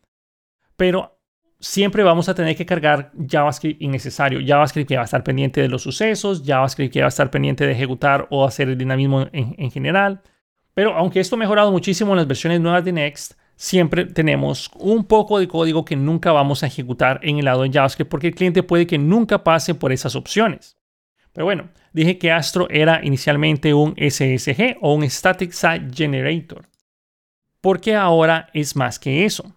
pero 0.76 1.20
siempre 1.60 2.02
vamos 2.02 2.28
a 2.28 2.34
tener 2.34 2.56
que 2.56 2.66
cargar 2.66 3.12
JavaScript 3.28 3.80
innecesario. 3.80 4.40
JavaScript 4.44 4.88
que 4.88 4.96
va 4.96 5.02
a 5.02 5.04
estar 5.04 5.22
pendiente 5.22 5.60
de 5.60 5.68
los 5.68 5.82
sucesos, 5.82 6.42
JavaScript 6.44 6.92
que 6.92 6.98
va 6.98 7.06
a 7.06 7.14
estar 7.14 7.30
pendiente 7.30 7.64
de 7.64 7.74
ejecutar 7.74 8.26
o 8.30 8.44
hacer 8.44 8.68
el 8.70 8.76
dinamismo 8.76 9.28
en, 9.30 9.54
en 9.56 9.70
general. 9.70 10.20
Pero 10.74 10.96
aunque 10.96 11.20
esto 11.20 11.36
ha 11.36 11.38
mejorado 11.38 11.70
muchísimo 11.70 12.10
en 12.10 12.16
las 12.16 12.26
versiones 12.26 12.60
nuevas 12.60 12.84
de 12.84 12.90
Next, 12.90 13.34
siempre 13.56 14.04
tenemos 14.04 14.70
un 14.76 15.04
poco 15.04 15.38
de 15.38 15.48
código 15.48 15.84
que 15.84 15.96
nunca 15.96 16.32
vamos 16.32 16.62
a 16.62 16.66
ejecutar 16.66 17.20
en 17.22 17.38
el 17.38 17.44
lado 17.44 17.62
de 17.62 17.70
JavaScript 17.70 18.10
porque 18.10 18.28
el 18.28 18.34
cliente 18.34 18.62
puede 18.62 18.86
que 18.86 18.98
nunca 18.98 19.44
pase 19.44 19.74
por 19.74 19.92
esas 19.92 20.16
opciones. 20.16 20.76
Pero 21.32 21.46
bueno, 21.46 21.68
dije 21.92 22.18
que 22.18 22.30
Astro 22.30 22.68
era 22.70 23.04
inicialmente 23.04 23.74
un 23.74 23.94
SSG 23.96 24.78
o 24.80 24.94
un 24.94 25.08
Static 25.08 25.52
Site 25.52 25.88
Generator. 25.92 26.68
Porque 27.60 27.94
ahora 27.96 28.48
es 28.52 28.76
más 28.76 28.98
que 28.98 29.24
eso. 29.24 29.54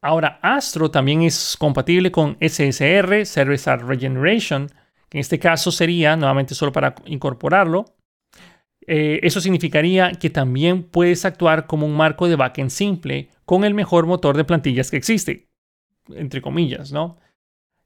Ahora 0.00 0.38
Astro 0.42 0.90
también 0.90 1.22
es 1.22 1.56
compatible 1.58 2.10
con 2.12 2.38
SSR, 2.40 3.26
Service 3.26 3.76
Regeneration, 3.76 4.68
que 5.08 5.18
en 5.18 5.20
este 5.20 5.38
caso 5.38 5.70
sería, 5.70 6.16
nuevamente 6.16 6.54
solo 6.54 6.72
para 6.72 6.94
incorporarlo, 7.06 7.84
eh, 8.90 9.20
eso 9.22 9.42
significaría 9.42 10.12
que 10.12 10.30
también 10.30 10.82
puedes 10.82 11.26
actuar 11.26 11.66
como 11.66 11.84
un 11.84 11.94
marco 11.94 12.26
de 12.26 12.36
backend 12.36 12.70
simple 12.70 13.28
con 13.44 13.64
el 13.64 13.74
mejor 13.74 14.06
motor 14.06 14.34
de 14.34 14.44
plantillas 14.44 14.90
que 14.90 14.96
existe, 14.96 15.50
entre 16.08 16.40
comillas, 16.40 16.90
¿no? 16.90 17.18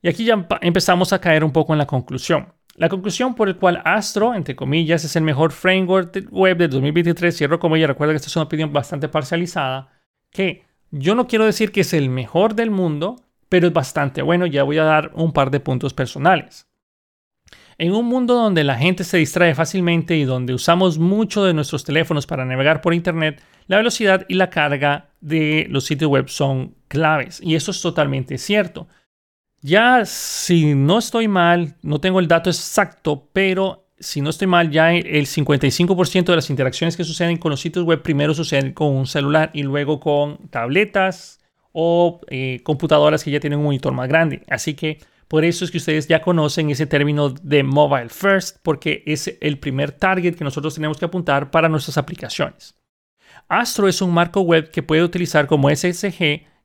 Y 0.00 0.08
aquí 0.08 0.24
ya 0.24 0.46
empezamos 0.60 1.12
a 1.12 1.20
caer 1.20 1.42
un 1.42 1.50
poco 1.50 1.74
en 1.74 1.78
la 1.78 1.88
conclusión. 1.88 2.52
La 2.76 2.88
conclusión 2.88 3.34
por 3.34 3.48
el 3.48 3.56
cual 3.56 3.82
Astro, 3.84 4.32
entre 4.32 4.54
comillas, 4.54 5.04
es 5.04 5.16
el 5.16 5.24
mejor 5.24 5.50
framework 5.50 6.28
web 6.30 6.56
de 6.56 6.68
2023, 6.68 7.36
cierro 7.36 7.58
comillas, 7.58 7.88
recuerda 7.88 8.12
que 8.12 8.18
esta 8.18 8.28
es 8.28 8.36
una 8.36 8.44
opinión 8.44 8.72
bastante 8.72 9.08
parcializada, 9.08 9.90
que 10.30 10.62
yo 10.92 11.16
no 11.16 11.26
quiero 11.26 11.44
decir 11.44 11.72
que 11.72 11.80
es 11.80 11.94
el 11.94 12.10
mejor 12.10 12.54
del 12.54 12.70
mundo, 12.70 13.16
pero 13.48 13.66
es 13.66 13.72
bastante 13.72 14.22
bueno, 14.22 14.46
ya 14.46 14.62
voy 14.62 14.78
a 14.78 14.84
dar 14.84 15.10
un 15.14 15.32
par 15.32 15.50
de 15.50 15.58
puntos 15.58 15.94
personales. 15.94 16.68
En 17.78 17.92
un 17.92 18.06
mundo 18.06 18.34
donde 18.34 18.64
la 18.64 18.76
gente 18.76 19.04
se 19.04 19.18
distrae 19.18 19.54
fácilmente 19.54 20.16
y 20.16 20.24
donde 20.24 20.54
usamos 20.54 20.98
mucho 20.98 21.44
de 21.44 21.54
nuestros 21.54 21.84
teléfonos 21.84 22.26
para 22.26 22.44
navegar 22.44 22.80
por 22.80 22.94
Internet, 22.94 23.42
la 23.66 23.78
velocidad 23.78 24.24
y 24.28 24.34
la 24.34 24.50
carga 24.50 25.08
de 25.20 25.66
los 25.70 25.84
sitios 25.84 26.10
web 26.10 26.28
son 26.28 26.74
claves. 26.88 27.40
Y 27.42 27.54
eso 27.54 27.70
es 27.70 27.80
totalmente 27.80 28.38
cierto. 28.38 28.88
Ya 29.62 30.04
si 30.04 30.74
no 30.74 30.98
estoy 30.98 31.28
mal, 31.28 31.76
no 31.82 32.00
tengo 32.00 32.20
el 32.20 32.28
dato 32.28 32.50
exacto, 32.50 33.28
pero 33.32 33.86
si 34.02 34.20
no 34.20 34.30
estoy 34.30 34.48
mal, 34.48 34.70
ya 34.70 34.92
el 34.92 35.26
55% 35.26 36.24
de 36.24 36.36
las 36.36 36.50
interacciones 36.50 36.96
que 36.96 37.04
suceden 37.04 37.36
con 37.36 37.50
los 37.50 37.60
sitios 37.60 37.84
web 37.84 38.02
primero 38.02 38.34
suceden 38.34 38.72
con 38.72 38.88
un 38.88 39.06
celular 39.06 39.50
y 39.54 39.62
luego 39.62 40.00
con 40.00 40.38
tabletas 40.48 41.38
o 41.70 42.20
eh, 42.28 42.60
computadoras 42.64 43.22
que 43.22 43.30
ya 43.30 43.40
tienen 43.40 43.60
un 43.60 43.66
monitor 43.66 43.92
más 43.92 44.08
grande. 44.08 44.42
Así 44.48 44.74
que 44.74 44.98
por 45.32 45.46
eso 45.46 45.64
es 45.64 45.70
que 45.70 45.78
ustedes 45.78 46.08
ya 46.08 46.20
conocen 46.20 46.68
ese 46.68 46.84
término 46.84 47.30
de 47.30 47.62
mobile 47.62 48.10
first, 48.10 48.58
porque 48.62 49.02
es 49.06 49.34
el 49.40 49.58
primer 49.58 49.90
target 49.90 50.34
que 50.34 50.44
nosotros 50.44 50.74
tenemos 50.74 50.98
que 50.98 51.06
apuntar 51.06 51.50
para 51.50 51.70
nuestras 51.70 51.96
aplicaciones. 51.96 52.74
Astro 53.48 53.88
es 53.88 54.02
un 54.02 54.12
marco 54.12 54.42
web 54.42 54.70
que 54.70 54.82
puede 54.82 55.02
utilizar 55.02 55.46
como 55.46 55.70
SSG, 55.70 56.18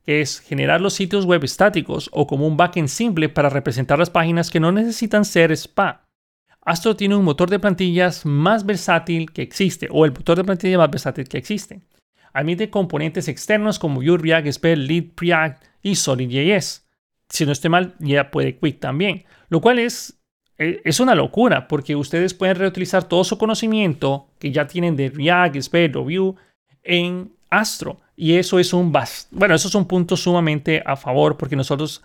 que 0.04 0.20
es 0.20 0.40
generar 0.40 0.82
los 0.82 0.92
sitios 0.92 1.24
web 1.24 1.44
estáticos, 1.44 2.10
o 2.12 2.26
como 2.26 2.46
un 2.46 2.58
backend 2.58 2.88
simple 2.88 3.30
para 3.30 3.48
representar 3.48 3.98
las 3.98 4.10
páginas 4.10 4.50
que 4.50 4.60
no 4.60 4.70
necesitan 4.70 5.24
ser 5.24 5.56
SPA. 5.56 6.06
Astro 6.60 6.94
tiene 6.94 7.16
un 7.16 7.24
motor 7.24 7.48
de 7.48 7.60
plantillas 7.60 8.26
más 8.26 8.66
versátil 8.66 9.32
que 9.32 9.40
existe, 9.40 9.88
o 9.90 10.04
el 10.04 10.12
motor 10.12 10.36
de 10.36 10.44
plantillas 10.44 10.76
más 10.76 10.90
versátil 10.90 11.26
que 11.26 11.38
existe. 11.38 11.80
Admite 12.34 12.68
componentes 12.68 13.28
externos 13.28 13.78
como 13.78 14.02
Vue, 14.02 14.18
React, 14.18 14.52
Spell, 14.52 14.86
Lead, 14.86 15.04
Preact 15.14 15.64
y 15.80 15.94
Solid.js 15.94 16.86
si 17.28 17.46
no 17.46 17.52
esté 17.52 17.68
mal, 17.68 17.94
ya 17.98 18.30
puede 18.30 18.58
Quick 18.58 18.80
también. 18.80 19.24
Lo 19.48 19.60
cual 19.60 19.78
es, 19.78 20.18
e, 20.58 20.80
es 20.84 21.00
una 21.00 21.14
locura 21.14 21.68
porque 21.68 21.96
ustedes 21.96 22.34
pueden 22.34 22.56
reutilizar 22.56 23.04
todo 23.04 23.24
su 23.24 23.38
conocimiento 23.38 24.28
que 24.38 24.50
ya 24.50 24.66
tienen 24.66 24.96
de 24.96 25.10
React, 25.10 25.56
Sped 25.56 25.96
o 25.96 26.04
Vue 26.04 26.34
en 26.82 27.32
Astro. 27.50 28.00
Y 28.16 28.34
eso 28.34 28.58
es 28.58 28.72
un, 28.72 28.92
bueno, 29.30 29.54
eso 29.54 29.68
es 29.68 29.74
un 29.74 29.86
punto 29.86 30.16
sumamente 30.16 30.82
a 30.84 30.96
favor 30.96 31.36
porque 31.36 31.56
nosotros 31.56 32.02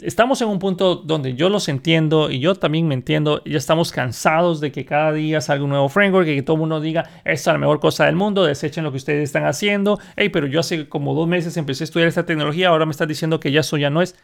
estamos 0.00 0.40
en 0.42 0.48
un 0.48 0.58
punto 0.58 0.96
donde 0.96 1.34
yo 1.34 1.48
los 1.48 1.68
entiendo 1.68 2.30
y 2.30 2.40
yo 2.40 2.54
también 2.54 2.88
me 2.88 2.94
entiendo. 2.94 3.42
Ya 3.44 3.58
estamos 3.58 3.92
cansados 3.92 4.60
de 4.60 4.72
que 4.72 4.84
cada 4.84 5.12
día 5.12 5.40
salga 5.40 5.64
un 5.64 5.70
nuevo 5.70 5.88
framework 5.88 6.28
y 6.28 6.36
que 6.36 6.42
todo 6.42 6.56
el 6.56 6.60
mundo 6.60 6.80
diga, 6.80 7.08
esta 7.24 7.50
es 7.50 7.54
la 7.54 7.58
mejor 7.58 7.80
cosa 7.80 8.06
del 8.06 8.16
mundo, 8.16 8.44
desechen 8.44 8.84
lo 8.84 8.90
que 8.90 8.96
ustedes 8.96 9.24
están 9.24 9.46
haciendo. 9.46 9.98
Hey, 10.16 10.30
pero 10.30 10.46
yo 10.46 10.60
hace 10.60 10.88
como 10.88 11.14
dos 11.14 11.28
meses 11.28 11.56
empecé 11.56 11.84
a 11.84 11.86
estudiar 11.86 12.08
esta 12.08 12.26
tecnología, 12.26 12.68
ahora 12.68 12.86
me 12.86 12.92
estás 12.92 13.08
diciendo 13.08 13.38
que 13.38 13.52
ya 13.52 13.60
eso 13.60 13.76
ya 13.76 13.90
no 13.90 14.02
es 14.02 14.16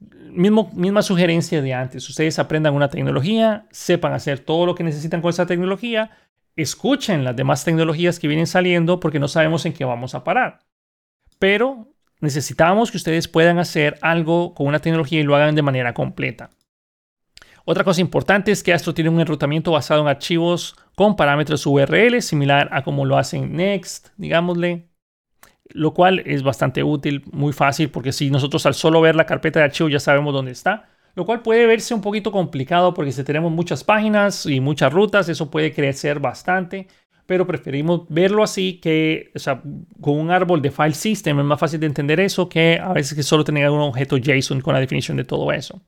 misma 0.00 1.02
sugerencia 1.02 1.62
de 1.62 1.74
antes. 1.74 2.08
Ustedes 2.08 2.38
aprendan 2.38 2.74
una 2.74 2.88
tecnología, 2.88 3.66
sepan 3.70 4.12
hacer 4.12 4.40
todo 4.40 4.66
lo 4.66 4.74
que 4.74 4.84
necesitan 4.84 5.20
con 5.20 5.30
esa 5.30 5.46
tecnología, 5.46 6.10
escuchen 6.56 7.24
las 7.24 7.36
demás 7.36 7.64
tecnologías 7.64 8.18
que 8.18 8.28
vienen 8.28 8.46
saliendo 8.46 9.00
porque 9.00 9.18
no 9.18 9.28
sabemos 9.28 9.66
en 9.66 9.72
qué 9.72 9.84
vamos 9.84 10.14
a 10.14 10.24
parar. 10.24 10.60
Pero 11.38 11.92
necesitamos 12.20 12.90
que 12.90 12.96
ustedes 12.96 13.28
puedan 13.28 13.58
hacer 13.58 13.98
algo 14.02 14.54
con 14.54 14.66
una 14.66 14.80
tecnología 14.80 15.20
y 15.20 15.24
lo 15.24 15.36
hagan 15.36 15.54
de 15.54 15.62
manera 15.62 15.94
completa. 15.94 16.50
Otra 17.64 17.84
cosa 17.84 18.00
importante 18.00 18.50
es 18.50 18.62
que 18.62 18.72
Astro 18.72 18.94
tiene 18.94 19.10
un 19.10 19.20
enrutamiento 19.20 19.72
basado 19.72 20.00
en 20.00 20.08
archivos 20.08 20.74
con 20.96 21.16
parámetros 21.16 21.66
URL, 21.66 22.22
similar 22.22 22.68
a 22.72 22.82
como 22.82 23.04
lo 23.04 23.18
hacen 23.18 23.54
Next, 23.54 24.08
digámosle 24.16 24.88
lo 25.70 25.94
cual 25.94 26.20
es 26.26 26.42
bastante 26.42 26.82
útil, 26.82 27.24
muy 27.32 27.52
fácil, 27.52 27.90
porque 27.90 28.12
si 28.12 28.30
nosotros 28.30 28.64
al 28.66 28.74
solo 28.74 29.00
ver 29.00 29.16
la 29.16 29.26
carpeta 29.26 29.60
de 29.60 29.66
archivo 29.66 29.88
ya 29.88 30.00
sabemos 30.00 30.32
dónde 30.32 30.52
está, 30.52 30.88
lo 31.14 31.24
cual 31.24 31.42
puede 31.42 31.66
verse 31.66 31.94
un 31.94 32.00
poquito 32.00 32.30
complicado 32.30 32.94
porque 32.94 33.12
si 33.12 33.24
tenemos 33.24 33.50
muchas 33.50 33.82
páginas 33.82 34.46
y 34.46 34.60
muchas 34.60 34.92
rutas, 34.92 35.28
eso 35.28 35.50
puede 35.50 35.72
crecer 35.72 36.20
bastante, 36.20 36.86
pero 37.26 37.46
preferimos 37.46 38.02
verlo 38.08 38.42
así 38.42 38.80
que, 38.80 39.32
sea, 39.34 39.60
con 40.00 40.18
un 40.18 40.30
árbol 40.30 40.62
de 40.62 40.70
file 40.70 40.94
system 40.94 41.40
es 41.40 41.44
más 41.44 41.60
fácil 41.60 41.80
de 41.80 41.86
entender 41.86 42.20
eso 42.20 42.48
que 42.48 42.78
a 42.82 42.92
veces 42.92 43.14
que 43.14 43.22
solo 43.22 43.44
tener 43.44 43.68
un 43.68 43.80
objeto 43.80 44.16
JSON 44.16 44.60
con 44.60 44.74
la 44.74 44.80
definición 44.80 45.16
de 45.16 45.24
todo 45.24 45.52
eso. 45.52 45.82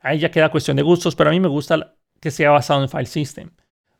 Ahí 0.00 0.18
ya 0.18 0.30
queda 0.30 0.50
cuestión 0.50 0.76
de 0.76 0.82
gustos, 0.82 1.14
pero 1.14 1.30
a 1.30 1.32
mí 1.32 1.40
me 1.40 1.48
gusta 1.48 1.94
que 2.20 2.30
sea 2.30 2.50
basado 2.50 2.82
en 2.82 2.88
file 2.88 3.06
system. 3.06 3.50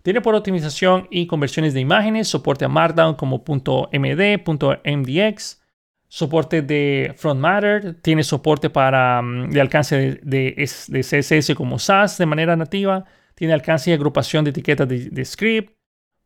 Tiene 0.07 0.21
por 0.21 0.37
optimización 0.37 1.09
y 1.11 1.27
conversiones 1.27 1.75
de 1.75 1.81
imágenes, 1.81 2.29
soporte 2.29 2.65
a 2.65 2.69
Markdown 2.69 3.17
como 3.17 3.43
.md, 3.43 4.41
.mdx, 4.85 5.63
soporte 6.07 6.63
de 6.63 7.13
Front 7.17 7.41
Matter, 7.41 8.01
tiene 8.03 8.23
soporte 8.23 8.71
para 8.71 9.21
mm, 9.21 9.51
de 9.51 9.61
alcance 9.61 10.21
de, 10.23 10.55
CSS 10.55 11.57
como 11.57 11.81
SAS 11.81 12.19
de 12.19 12.27
manera 12.27 12.55
nativa, 12.55 13.05
tiene 13.35 13.53
alcance 13.53 13.91
y 13.91 13.95
agrupación 13.95 14.45
de 14.45 14.51
etiquetas 14.51 14.87
de, 14.89 15.25
script, 15.25 15.77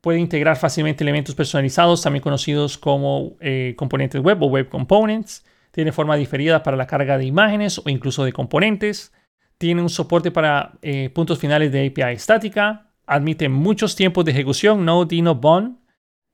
puede 0.03 0.19
integrar 0.19 0.59
fácilmente 0.59 1.03
elementos 1.03 1.35
personalizados, 1.35 2.03
también 2.03 2.23
conocidos 2.23 2.77
como 2.77 3.38
eh, 3.40 3.73
componentes 3.79 4.21
web 4.21 4.43
o 4.43 4.47
web 4.49 4.69
components, 4.69 5.43
tiene 5.71 5.90
forma 5.90 6.16
diferida 6.16 6.62
para 6.62 6.77
la 6.77 6.87
carga 6.87 7.16
de 7.16 7.25
imágenes 7.25 7.79
o 7.79 7.85
incluso 7.87 8.27
de 8.27 8.35
componentes, 8.35 9.14
tiene 9.57 9.81
un 9.81 9.88
soporte 9.88 10.31
para 10.31 10.73
eh, 10.83 11.09
puntos 11.09 11.38
finales 11.38 11.73
de 11.73 11.87
API 11.87 12.12
estática, 12.12 12.89
admite 13.11 13.49
muchos 13.49 13.96
tiempos 13.96 14.25
de 14.25 14.31
ejecución, 14.31 14.85
no 14.85 15.05
Dino 15.05 15.35
Bond. 15.35 15.79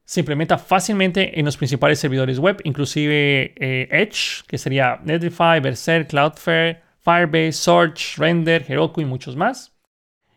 Se 0.04 0.20
implementa 0.20 0.58
fácilmente 0.58 1.40
en 1.40 1.46
los 1.46 1.56
principales 1.56 1.98
servidores 1.98 2.38
web, 2.38 2.60
inclusive 2.64 3.54
eh, 3.56 3.88
Edge, 3.90 4.44
que 4.46 4.58
sería 4.58 5.00
Netlify, 5.02 5.58
Berserk, 5.58 6.08
Cloudflare, 6.10 6.82
Firebase, 7.00 7.52
Search, 7.52 8.18
Render, 8.18 8.64
Heroku 8.68 9.00
y 9.00 9.04
muchos 9.06 9.34
más. 9.34 9.72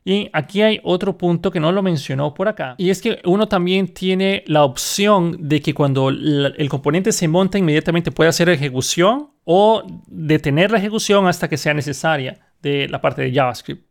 Y 0.06 0.30
aquí 0.32 0.62
hay 0.62 0.80
otro 0.84 1.18
punto 1.18 1.52
que 1.52 1.60
no 1.60 1.72
lo 1.72 1.84
mencionó 1.84 2.34
por 2.34 2.48
acá. 2.48 2.76
Y 2.78 2.90
es 2.90 3.02
que 3.02 3.20
uno 3.26 3.48
también 3.48 3.94
tiene 3.94 4.44
la 4.48 4.64
opción 4.64 5.50
de 5.50 5.62
que 5.62 5.74
cuando 5.74 6.10
el 6.10 6.70
componente 6.70 7.12
se 7.12 7.28
monta 7.28 7.60
inmediatamente 7.60 8.12
puede 8.12 8.30
hacer 8.30 8.50
ejecución 8.50 9.32
o 9.44 9.84
detener 10.08 10.72
la 10.72 10.78
ejecución 10.78 11.28
hasta 11.28 11.50
que 11.50 11.58
sea 11.58 11.74
necesaria 11.74 12.40
de 12.62 12.88
la 12.88 13.02
parte 13.02 13.22
de 13.22 13.34
JavaScript. 13.34 13.89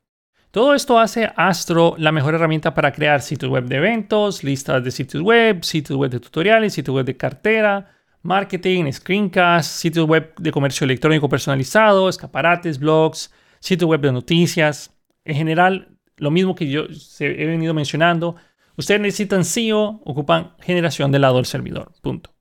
Todo 0.50 0.74
esto 0.74 0.98
hace 0.98 1.30
Astro 1.36 1.94
la 1.98 2.10
mejor 2.10 2.34
herramienta 2.34 2.72
para 2.72 2.92
crear 2.92 3.20
sitios 3.20 3.50
web 3.50 3.64
de 3.64 3.76
eventos, 3.76 4.42
listas 4.42 4.82
de 4.82 4.90
sitios 4.90 5.22
web, 5.22 5.62
sitios 5.62 5.98
web 5.98 6.10
de 6.10 6.20
tutoriales, 6.20 6.72
sitios 6.72 6.96
web 6.96 7.04
de 7.04 7.18
cartera, 7.18 7.90
marketing, 8.22 8.90
screencasts, 8.90 9.74
sitios 9.74 10.06
web 10.06 10.34
de 10.38 10.50
comercio 10.50 10.86
electrónico 10.86 11.28
personalizado, 11.28 12.08
escaparates, 12.08 12.78
blogs, 12.78 13.30
sitios 13.60 13.90
web 13.90 14.00
de 14.00 14.10
noticias. 14.10 14.98
En 15.24 15.36
general, 15.36 15.98
lo 16.16 16.30
mismo 16.30 16.54
que 16.54 16.70
yo 16.70 16.86
he 17.20 17.46
venido 17.46 17.74
mencionando, 17.74 18.36
ustedes 18.76 19.02
necesitan 19.02 19.44
SEO, 19.44 20.00
ocupan 20.06 20.54
generación 20.60 21.12
del 21.12 21.22
lado 21.22 21.36
del 21.36 21.46
servidor. 21.46 21.92
Punto. 22.00 22.34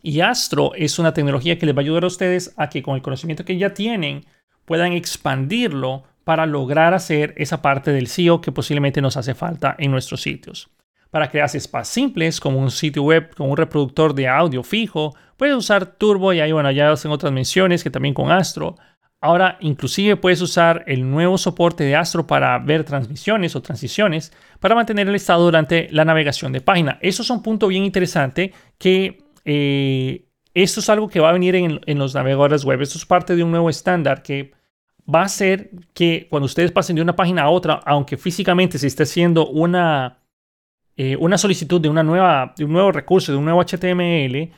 Y 0.00 0.20
Astro 0.20 0.74
es 0.76 1.00
una 1.00 1.12
tecnología 1.12 1.58
que 1.58 1.66
les 1.66 1.74
va 1.74 1.80
a 1.80 1.82
ayudar 1.82 2.04
a 2.04 2.06
ustedes 2.06 2.54
a 2.56 2.68
que 2.68 2.82
con 2.82 2.94
el 2.94 3.02
conocimiento 3.02 3.44
que 3.44 3.58
ya 3.58 3.74
tienen 3.74 4.24
puedan 4.64 4.92
expandirlo 4.92 6.04
para 6.26 6.44
lograr 6.44 6.92
hacer 6.92 7.34
esa 7.36 7.62
parte 7.62 7.92
del 7.92 8.08
SEO 8.08 8.40
que 8.40 8.50
posiblemente 8.50 9.00
nos 9.00 9.16
hace 9.16 9.32
falta 9.36 9.76
en 9.78 9.92
nuestros 9.92 10.22
sitios. 10.22 10.68
Para 11.08 11.30
crear 11.30 11.48
spas 11.48 11.86
simples, 11.86 12.40
como 12.40 12.58
un 12.58 12.72
sitio 12.72 13.04
web 13.04 13.32
con 13.32 13.48
un 13.48 13.56
reproductor 13.56 14.12
de 14.12 14.26
audio 14.26 14.64
fijo, 14.64 15.14
puedes 15.36 15.54
usar 15.54 15.86
Turbo 15.86 16.32
y 16.32 16.40
ahí, 16.40 16.50
bueno, 16.50 16.72
ya 16.72 16.90
hacen 16.90 17.12
otras 17.12 17.32
menciones 17.32 17.84
que 17.84 17.90
también 17.90 18.12
con 18.12 18.32
Astro. 18.32 18.74
Ahora, 19.20 19.56
inclusive 19.60 20.16
puedes 20.16 20.40
usar 20.40 20.82
el 20.88 21.08
nuevo 21.08 21.38
soporte 21.38 21.84
de 21.84 21.94
Astro 21.94 22.26
para 22.26 22.58
ver 22.58 22.82
transmisiones 22.82 23.54
o 23.54 23.62
transiciones 23.62 24.32
para 24.58 24.74
mantener 24.74 25.06
el 25.06 25.14
estado 25.14 25.44
durante 25.44 25.86
la 25.92 26.04
navegación 26.04 26.50
de 26.50 26.60
página. 26.60 26.98
Eso 27.02 27.22
es 27.22 27.30
un 27.30 27.40
punto 27.40 27.68
bien 27.68 27.84
interesante 27.84 28.52
que 28.78 29.18
eh, 29.44 30.26
esto 30.54 30.80
es 30.80 30.90
algo 30.90 31.08
que 31.08 31.20
va 31.20 31.28
a 31.28 31.34
venir 31.34 31.54
en, 31.54 31.80
en, 31.86 31.98
los 32.00 32.16
navegadores 32.16 32.64
web. 32.64 32.82
Esto 32.82 32.98
es 32.98 33.06
parte 33.06 33.36
de 33.36 33.44
un 33.44 33.52
nuevo 33.52 33.70
estándar 33.70 34.24
que 34.24 34.56
va 35.12 35.22
a 35.22 35.24
hacer 35.24 35.70
que 35.94 36.26
cuando 36.28 36.46
ustedes 36.46 36.72
pasen 36.72 36.96
de 36.96 37.02
una 37.02 37.16
página 37.16 37.42
a 37.42 37.50
otra, 37.50 37.80
aunque 37.84 38.16
físicamente 38.16 38.78
se 38.78 38.86
esté 38.86 39.04
haciendo 39.04 39.46
una, 39.48 40.18
eh, 40.96 41.16
una 41.16 41.38
solicitud 41.38 41.80
de, 41.80 41.88
una 41.88 42.02
nueva, 42.02 42.54
un 42.58 42.72
nuevo 42.72 42.92
recurso, 42.92 43.32
de 43.32 43.38
un 43.38 43.44
nuevo 43.44 43.62
HTML, 43.62 44.52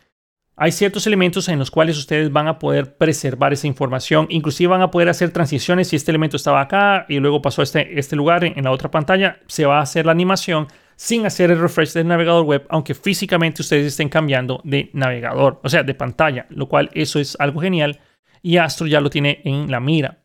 hay 0.60 0.72
ciertos 0.72 1.06
elementos 1.06 1.48
en 1.48 1.58
los 1.58 1.70
cuales 1.70 1.96
ustedes 1.96 2.32
van 2.32 2.48
a 2.48 2.58
poder 2.58 2.96
preservar 2.96 3.52
esa 3.52 3.68
información. 3.68 4.26
Inclusive 4.28 4.68
van 4.68 4.82
a 4.82 4.90
poder 4.90 5.08
hacer 5.08 5.30
transiciones. 5.30 5.86
Si 5.86 5.94
este 5.94 6.10
elemento 6.10 6.36
estaba 6.36 6.60
acá 6.60 7.06
y 7.08 7.20
luego 7.20 7.40
pasó 7.40 7.62
a 7.62 7.64
este, 7.64 7.96
este 7.96 8.16
lugar 8.16 8.42
en, 8.44 8.64
la 8.64 8.72
otra 8.72 8.90
pantalla, 8.90 9.38
se 9.46 9.66
va 9.66 9.78
a 9.78 9.82
hacer 9.82 10.04
la 10.04 10.12
animación 10.12 10.66
sin 10.96 11.24
hacer 11.26 11.52
el 11.52 11.60
refresh 11.60 11.92
del 11.92 12.08
navegador 12.08 12.44
web, 12.44 12.66
aunque 12.70 12.94
físicamente 12.94 13.62
ustedes 13.62 13.86
estén 13.86 14.08
cambiando 14.08 14.60
de 14.64 14.90
navegador, 14.94 15.60
o 15.62 15.68
sea, 15.68 15.84
de 15.84 15.94
pantalla, 15.94 16.46
lo 16.50 16.68
cual 16.68 16.90
eso 16.92 17.20
es 17.20 17.36
algo 17.38 17.60
genial 17.60 18.00
y 18.42 18.56
Astro 18.56 18.88
ya 18.88 19.00
lo 19.00 19.10
tiene 19.10 19.40
en 19.44 19.70
la 19.70 19.78
mira. 19.78 20.18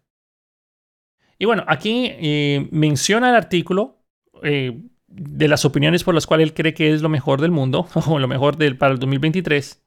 Y 1.43 1.45
bueno, 1.45 1.65
aquí 1.67 2.06
eh, 2.10 2.69
menciona 2.71 3.27
el 3.27 3.36
artículo 3.36 3.97
eh, 4.43 4.79
de 5.08 5.47
las 5.49 5.65
opiniones 5.65 6.06
por 6.06 6.15
las 6.15 6.25
cuales 6.25 6.47
él 6.47 6.53
cree 6.53 6.73
que 6.73 6.93
es 6.93 7.01
lo 7.01 7.10
mejor 7.10 7.41
del 7.41 7.51
mundo 7.51 7.86
o 8.08 8.17
lo 8.17 8.29
mejor 8.29 8.56
del, 8.56 8.77
para 8.77 8.93
el 8.93 8.99
2023 8.99 9.84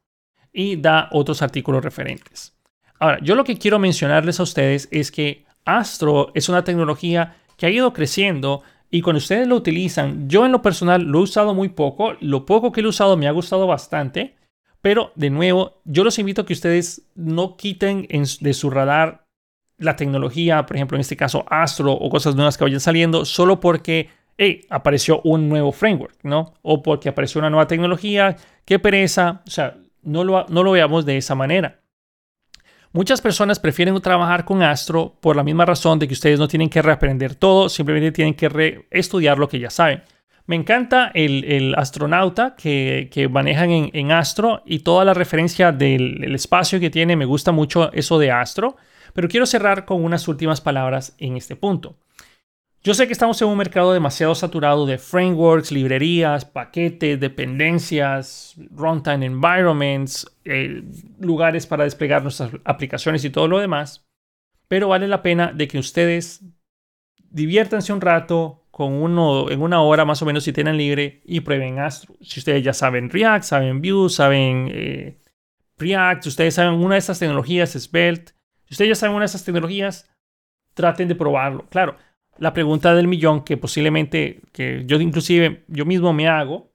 y 0.52 0.76
da 0.76 1.08
otros 1.12 1.40
artículos 1.40 1.82
referentes. 1.82 2.54
Ahora, 2.98 3.20
yo 3.22 3.34
lo 3.34 3.44
que 3.44 3.56
quiero 3.56 3.78
mencionarles 3.78 4.38
a 4.38 4.42
ustedes 4.42 4.86
es 4.90 5.10
que 5.10 5.46
Astro 5.64 6.30
es 6.34 6.50
una 6.50 6.62
tecnología 6.62 7.38
que 7.56 7.64
ha 7.64 7.70
ido 7.70 7.90
creciendo 7.94 8.62
y 8.90 9.00
cuando 9.00 9.16
ustedes 9.16 9.48
lo 9.48 9.56
utilizan, 9.56 10.28
yo 10.28 10.44
en 10.44 10.52
lo 10.52 10.60
personal 10.60 11.04
lo 11.04 11.20
he 11.20 11.22
usado 11.22 11.54
muy 11.54 11.70
poco, 11.70 12.18
lo 12.20 12.44
poco 12.44 12.70
que 12.70 12.82
lo 12.82 12.88
he 12.88 12.90
usado 12.90 13.16
me 13.16 13.28
ha 13.28 13.32
gustado 13.32 13.66
bastante, 13.66 14.36
pero 14.82 15.10
de 15.14 15.30
nuevo, 15.30 15.80
yo 15.86 16.04
los 16.04 16.18
invito 16.18 16.42
a 16.42 16.44
que 16.44 16.52
ustedes 16.52 17.08
no 17.14 17.56
quiten 17.56 18.06
de 18.40 18.52
su 18.52 18.68
radar 18.68 19.25
la 19.78 19.96
tecnología, 19.96 20.64
por 20.66 20.76
ejemplo, 20.76 20.96
en 20.96 21.00
este 21.00 21.16
caso 21.16 21.44
Astro 21.48 21.92
o 21.92 22.08
cosas 22.08 22.34
nuevas 22.34 22.56
que 22.56 22.64
vayan 22.64 22.80
saliendo, 22.80 23.24
solo 23.24 23.60
porque 23.60 24.08
hey, 24.38 24.62
apareció 24.70 25.20
un 25.22 25.48
nuevo 25.48 25.72
framework, 25.72 26.16
¿no? 26.22 26.54
O 26.62 26.82
porque 26.82 27.08
apareció 27.08 27.38
una 27.38 27.50
nueva 27.50 27.66
tecnología, 27.66 28.36
qué 28.64 28.78
pereza, 28.78 29.42
o 29.46 29.50
sea, 29.50 29.76
no 30.02 30.24
lo, 30.24 30.46
no 30.48 30.62
lo 30.62 30.72
veamos 30.72 31.04
de 31.04 31.16
esa 31.16 31.34
manera. 31.34 31.80
Muchas 32.92 33.20
personas 33.20 33.58
prefieren 33.58 34.00
trabajar 34.00 34.44
con 34.44 34.62
Astro 34.62 35.16
por 35.20 35.36
la 35.36 35.42
misma 35.42 35.66
razón 35.66 35.98
de 35.98 36.08
que 36.08 36.14
ustedes 36.14 36.38
no 36.38 36.48
tienen 36.48 36.70
que 36.70 36.80
reaprender 36.80 37.34
todo, 37.34 37.68
simplemente 37.68 38.12
tienen 38.12 38.34
que 38.34 38.86
estudiar 38.90 39.38
lo 39.38 39.48
que 39.48 39.58
ya 39.58 39.68
saben. 39.68 40.02
Me 40.46 40.54
encanta 40.54 41.10
el, 41.12 41.74
astronauta 41.76 42.54
que, 42.56 43.28
manejan 43.30 43.90
en, 43.92 44.12
Astro 44.12 44.62
y 44.64 44.78
toda 44.78 45.04
la 45.04 45.12
referencia 45.12 45.72
del 45.72 46.34
espacio 46.34 46.78
que 46.78 46.88
tiene. 46.88 47.16
Me 47.16 47.24
gusta 47.24 47.50
mucho 47.50 47.92
eso 47.92 48.18
de 48.18 48.30
Astro, 48.30 48.76
pero 49.16 49.28
quiero 49.28 49.46
cerrar 49.46 49.86
con 49.86 50.04
unas 50.04 50.28
últimas 50.28 50.60
palabras 50.60 51.14
en 51.16 51.38
este 51.38 51.56
punto. 51.56 51.96
Yo 52.82 52.92
sé 52.92 53.06
que 53.06 53.14
estamos 53.14 53.40
en 53.40 53.48
un 53.48 53.56
mercado 53.56 53.94
demasiado 53.94 54.34
saturado 54.34 54.84
de 54.84 54.98
frameworks, 54.98 55.72
librerías, 55.72 56.44
paquetes, 56.44 57.18
dependencias, 57.18 58.54
runtime 58.70 59.24
environments, 59.24 60.30
eh, 60.44 60.84
lugares 61.18 61.66
para 61.66 61.84
desplegar 61.84 62.22
nuestras 62.22 62.50
aplicaciones 62.64 63.24
y 63.24 63.30
todo 63.30 63.48
lo 63.48 63.58
demás. 63.58 64.06
Pero 64.68 64.88
vale 64.88 65.08
la 65.08 65.22
pena 65.22 65.50
de 65.50 65.66
que 65.66 65.78
ustedes 65.78 66.44
diviértanse 67.16 67.94
un 67.94 68.02
rato 68.02 68.66
con 68.70 68.92
uno 68.92 69.50
en 69.50 69.62
una 69.62 69.80
hora 69.80 70.04
más 70.04 70.20
o 70.20 70.26
menos 70.26 70.44
si 70.44 70.52
tienen 70.52 70.76
libre 70.76 71.22
y 71.24 71.40
prueben 71.40 71.78
Astro. 71.78 72.14
Si 72.20 72.40
ustedes 72.40 72.62
ya 72.62 72.74
saben 72.74 73.08
React, 73.08 73.44
saben 73.44 73.80
Vue, 73.80 74.10
saben 74.10 74.70
eh, 74.70 75.18
React, 75.78 76.26
ustedes 76.26 76.54
saben 76.54 76.74
una 76.74 76.96
de 76.96 76.98
estas 76.98 77.18
tecnologías, 77.18 77.70
Svelte, 77.70 78.35
si 78.66 78.74
ustedes 78.74 78.90
ya 78.90 78.94
saben 78.94 79.14
una 79.14 79.22
de 79.22 79.26
estas 79.26 79.44
tecnologías, 79.44 80.10
traten 80.74 81.08
de 81.08 81.14
probarlo. 81.14 81.66
Claro, 81.70 81.96
la 82.38 82.52
pregunta 82.52 82.94
del 82.94 83.08
millón 83.08 83.44
que 83.44 83.56
posiblemente, 83.56 84.42
que 84.52 84.84
yo 84.86 85.00
inclusive 85.00 85.64
yo 85.68 85.84
mismo 85.84 86.12
me 86.12 86.28
hago, 86.28 86.72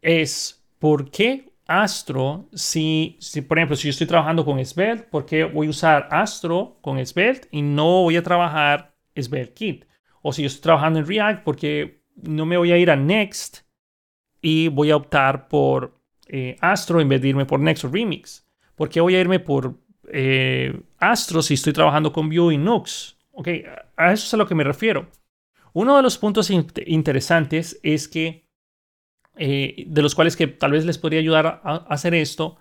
es 0.00 0.64
¿por 0.78 1.10
qué 1.10 1.52
Astro 1.66 2.48
si, 2.52 3.16
si 3.20 3.40
por 3.40 3.58
ejemplo, 3.58 3.76
si 3.76 3.84
yo 3.84 3.90
estoy 3.90 4.06
trabajando 4.06 4.44
con 4.44 4.62
Svelte, 4.64 5.04
¿por 5.04 5.24
qué 5.24 5.44
voy 5.44 5.68
a 5.68 5.70
usar 5.70 6.08
Astro 6.10 6.78
con 6.82 7.04
Svelte 7.06 7.48
y 7.52 7.62
no 7.62 8.02
voy 8.02 8.16
a 8.16 8.22
trabajar 8.22 8.94
Svelte 9.16 9.54
Kit? 9.54 9.84
O 10.20 10.32
si 10.32 10.42
yo 10.42 10.48
estoy 10.48 10.62
trabajando 10.62 10.98
en 10.98 11.06
React, 11.06 11.44
¿por 11.44 11.56
qué 11.56 12.02
no 12.16 12.44
me 12.44 12.56
voy 12.56 12.72
a 12.72 12.78
ir 12.78 12.90
a 12.90 12.96
Next 12.96 13.60
y 14.40 14.68
voy 14.68 14.90
a 14.90 14.96
optar 14.96 15.48
por 15.48 15.98
eh, 16.26 16.56
Astro 16.60 17.00
en 17.00 17.08
vez 17.08 17.22
de 17.22 17.28
irme 17.28 17.46
por 17.46 17.60
Next 17.60 17.84
o 17.84 17.88
Remix? 17.88 18.46
¿Por 18.74 18.88
qué 18.88 19.00
voy 19.00 19.14
a 19.14 19.20
irme 19.20 19.38
por 19.38 19.78
eh, 20.12 20.78
Astro 20.98 21.40
si 21.42 21.54
estoy 21.54 21.72
trabajando 21.72 22.12
con 22.12 22.28
Vue 22.28 22.54
y 22.54 22.58
Nux? 22.58 23.16
Ok, 23.32 23.48
a 23.96 24.12
eso 24.12 24.26
es 24.26 24.34
a 24.34 24.36
lo 24.36 24.46
que 24.46 24.54
me 24.54 24.62
refiero. 24.62 25.08
Uno 25.72 25.96
de 25.96 26.02
los 26.02 26.18
puntos 26.18 26.50
interesantes 26.50 27.80
es 27.82 28.08
que, 28.08 28.46
eh, 29.36 29.84
de 29.86 30.02
los 30.02 30.14
cuales 30.14 30.36
que 30.36 30.46
tal 30.46 30.72
vez 30.72 30.84
les 30.84 30.98
podría 30.98 31.20
ayudar 31.20 31.62
a, 31.64 31.76
hacer 31.88 32.14
esto, 32.14 32.58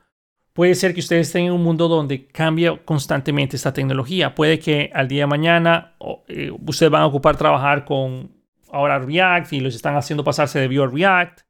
puede 0.53 0.75
ser 0.75 0.93
que 0.93 1.01
ustedes 1.01 1.35
en 1.35 1.51
un 1.51 1.61
mundo 1.61 1.89
donde 1.89 2.27
cambia 2.27 2.77
constantemente 2.85 3.57
esta 3.57 3.73
tecnología. 3.73 4.33
Puede 4.33 4.59
que 4.59 4.89
al 4.93 5.09
día 5.09 5.23
de 5.23 5.27
mañana 5.27 5.95
eh, 6.29 6.51
ustedes 6.65 6.89
van 6.91 7.01
a 7.01 7.07
ocupar 7.07 7.35
trabajar 7.35 7.83
con 7.83 8.31
ahora 8.71 8.99
React 8.99 9.51
y 9.51 9.59
los 9.59 9.75
están 9.75 9.97
haciendo 9.97 10.23
pasarse 10.23 10.59
de 10.59 10.69
Vue 10.69 10.83
a 10.83 10.87
React. 10.87 11.41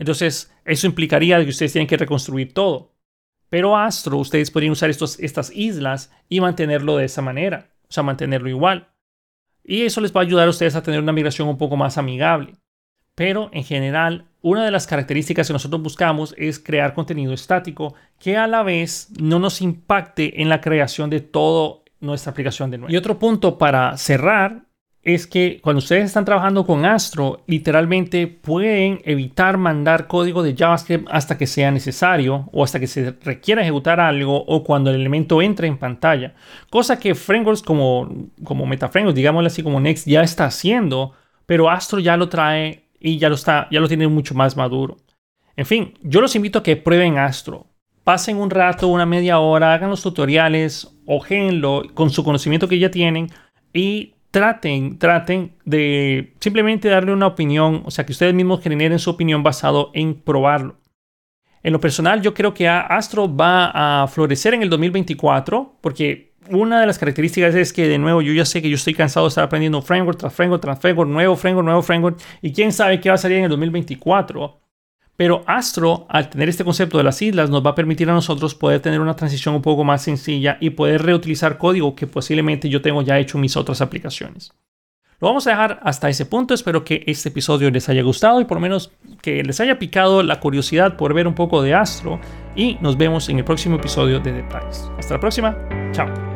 Entonces, 0.00 0.52
eso 0.64 0.88
implicaría 0.88 1.42
que 1.44 1.50
ustedes 1.50 1.72
tienen 1.72 1.86
que 1.86 1.96
reconstruir 1.96 2.52
todo. 2.52 2.93
Pero 3.54 3.76
Astro, 3.76 4.18
ustedes 4.18 4.50
podrían 4.50 4.72
usar 4.72 4.90
estos, 4.90 5.16
estas 5.20 5.54
islas 5.54 6.10
y 6.28 6.40
mantenerlo 6.40 6.96
de 6.96 7.04
esa 7.04 7.22
manera 7.22 7.68
o 7.88 7.92
sea, 7.94 8.02
mantenerlo 8.02 8.48
igual. 8.48 8.88
Y 9.62 9.82
eso 9.82 10.00
les 10.00 10.12
va 10.12 10.20
a 10.20 10.24
ayudar 10.24 10.48
a 10.48 10.50
ustedes 10.50 10.74
a 10.74 10.82
tener 10.82 10.98
una 10.98 11.12
migración 11.12 11.46
un 11.46 11.56
poco 11.56 11.76
más 11.76 11.96
amigable. 11.96 12.56
Pero 13.14 13.50
en 13.52 13.62
general, 13.62 14.26
una 14.42 14.64
de 14.64 14.72
las 14.72 14.88
características 14.88 15.46
que 15.46 15.52
nosotros 15.52 15.80
buscamos 15.80 16.34
es 16.36 16.58
crear 16.58 16.94
contenido 16.94 17.32
estático 17.32 17.94
que 18.18 18.36
a 18.36 18.48
la 18.48 18.64
vez 18.64 19.10
no 19.20 19.38
nos 19.38 19.62
impacte 19.62 20.42
en 20.42 20.48
la 20.48 20.60
creación 20.60 21.08
de 21.08 21.20
toda 21.20 21.84
nuestra 22.00 22.32
aplicación 22.32 22.72
de 22.72 22.78
nuevo. 22.78 22.92
Y 22.92 22.96
otro 22.96 23.20
punto 23.20 23.56
para 23.56 23.96
cerrar 23.96 24.64
es 25.04 25.26
que 25.26 25.60
cuando 25.62 25.78
ustedes 25.78 26.06
están 26.06 26.24
trabajando 26.24 26.64
con 26.64 26.86
Astro, 26.86 27.42
literalmente 27.46 28.26
pueden 28.26 29.02
evitar 29.04 29.58
mandar 29.58 30.06
código 30.06 30.42
de 30.42 30.56
JavaScript 30.56 31.06
hasta 31.10 31.36
que 31.36 31.46
sea 31.46 31.70
necesario 31.70 32.48
o 32.52 32.64
hasta 32.64 32.80
que 32.80 32.86
se 32.86 33.14
requiera 33.22 33.60
ejecutar 33.60 34.00
algo 34.00 34.44
o 34.46 34.64
cuando 34.64 34.90
el 34.90 34.96
elemento 34.96 35.42
entre 35.42 35.68
en 35.68 35.76
pantalla. 35.76 36.34
Cosa 36.70 36.98
que 36.98 37.14
frameworks 37.14 37.60
como, 37.60 38.30
como 38.44 38.64
MetaFrameworks, 38.64 39.14
digámoslo 39.14 39.46
así 39.46 39.62
como 39.62 39.78
Next, 39.78 40.06
ya 40.06 40.22
está 40.22 40.46
haciendo, 40.46 41.12
pero 41.44 41.68
Astro 41.68 41.98
ya 41.98 42.16
lo 42.16 42.30
trae 42.30 42.84
y 42.98 43.18
ya 43.18 43.28
lo, 43.28 43.34
está, 43.34 43.68
ya 43.70 43.80
lo 43.80 43.88
tiene 43.88 44.08
mucho 44.08 44.34
más 44.34 44.56
maduro. 44.56 44.96
En 45.54 45.66
fin, 45.66 45.94
yo 46.02 46.22
los 46.22 46.34
invito 46.34 46.60
a 46.60 46.62
que 46.62 46.76
prueben 46.76 47.18
Astro. 47.18 47.66
Pasen 48.04 48.38
un 48.38 48.50
rato, 48.50 48.88
una 48.88 49.06
media 49.06 49.38
hora, 49.38 49.74
hagan 49.74 49.90
los 49.90 50.02
tutoriales, 50.02 50.96
ojenlo 51.06 51.82
con 51.92 52.08
su 52.10 52.24
conocimiento 52.24 52.68
que 52.68 52.78
ya 52.78 52.90
tienen 52.90 53.28
y 53.72 54.13
traten, 54.34 54.98
traten 54.98 55.52
de 55.64 56.34
simplemente 56.40 56.88
darle 56.88 57.12
una 57.12 57.28
opinión, 57.28 57.82
o 57.84 57.92
sea, 57.92 58.04
que 58.04 58.10
ustedes 58.10 58.34
mismos 58.34 58.60
generen 58.60 58.98
su 58.98 59.10
opinión 59.10 59.44
basado 59.44 59.92
en 59.94 60.14
probarlo. 60.14 60.80
En 61.62 61.72
lo 61.72 61.78
personal, 61.78 62.20
yo 62.20 62.34
creo 62.34 62.52
que 62.52 62.68
Astro 62.68 63.32
va 63.34 64.02
a 64.02 64.08
florecer 64.08 64.52
en 64.52 64.62
el 64.62 64.70
2024 64.70 65.78
porque 65.80 66.34
una 66.50 66.80
de 66.80 66.86
las 66.88 66.98
características 66.98 67.54
es 67.54 67.72
que, 67.72 67.86
de 67.86 67.96
nuevo, 67.96 68.22
yo 68.22 68.32
ya 68.32 68.44
sé 68.44 68.60
que 68.60 68.68
yo 68.68 68.74
estoy 68.74 68.94
cansado 68.94 69.26
de 69.26 69.28
estar 69.28 69.44
aprendiendo 69.44 69.80
framework 69.80 70.18
tras 70.18 70.34
framework 70.34 70.60
tras 70.60 70.80
framework, 70.80 71.08
nuevo 71.08 71.36
framework, 71.36 71.64
nuevo 71.64 71.82
framework, 71.82 72.20
y 72.42 72.52
quién 72.52 72.72
sabe 72.72 72.98
qué 73.00 73.10
va 73.10 73.14
a 73.14 73.18
salir 73.18 73.38
en 73.38 73.44
el 73.44 73.50
2024. 73.50 74.63
Pero 75.16 75.44
Astro, 75.46 76.06
al 76.08 76.28
tener 76.28 76.48
este 76.48 76.64
concepto 76.64 76.98
de 76.98 77.04
las 77.04 77.22
islas, 77.22 77.48
nos 77.48 77.64
va 77.64 77.70
a 77.70 77.74
permitir 77.74 78.10
a 78.10 78.14
nosotros 78.14 78.54
poder 78.54 78.80
tener 78.80 79.00
una 79.00 79.14
transición 79.14 79.54
un 79.54 79.62
poco 79.62 79.84
más 79.84 80.02
sencilla 80.02 80.58
y 80.60 80.70
poder 80.70 81.02
reutilizar 81.02 81.56
código 81.56 81.94
que 81.94 82.06
posiblemente 82.06 82.68
yo 82.68 82.82
tengo 82.82 83.02
ya 83.02 83.18
hecho 83.18 83.38
en 83.38 83.42
mis 83.42 83.56
otras 83.56 83.80
aplicaciones. 83.80 84.52
Lo 85.20 85.28
vamos 85.28 85.46
a 85.46 85.50
dejar 85.50 85.80
hasta 85.82 86.08
ese 86.08 86.26
punto. 86.26 86.52
Espero 86.52 86.84
que 86.84 87.04
este 87.06 87.28
episodio 87.28 87.70
les 87.70 87.88
haya 87.88 88.02
gustado 88.02 88.40
y 88.40 88.44
por 88.44 88.56
lo 88.56 88.60
menos 88.60 88.90
que 89.22 89.42
les 89.42 89.60
haya 89.60 89.78
picado 89.78 90.22
la 90.22 90.40
curiosidad 90.40 90.96
por 90.96 91.14
ver 91.14 91.28
un 91.28 91.34
poco 91.34 91.62
de 91.62 91.74
Astro. 91.74 92.20
Y 92.56 92.76
nos 92.80 92.96
vemos 92.96 93.28
en 93.28 93.38
el 93.38 93.44
próximo 93.44 93.76
episodio 93.76 94.20
de 94.20 94.32
The 94.32 94.56
Hasta 94.98 95.14
la 95.14 95.20
próxima. 95.20 95.56
Chao. 95.92 96.33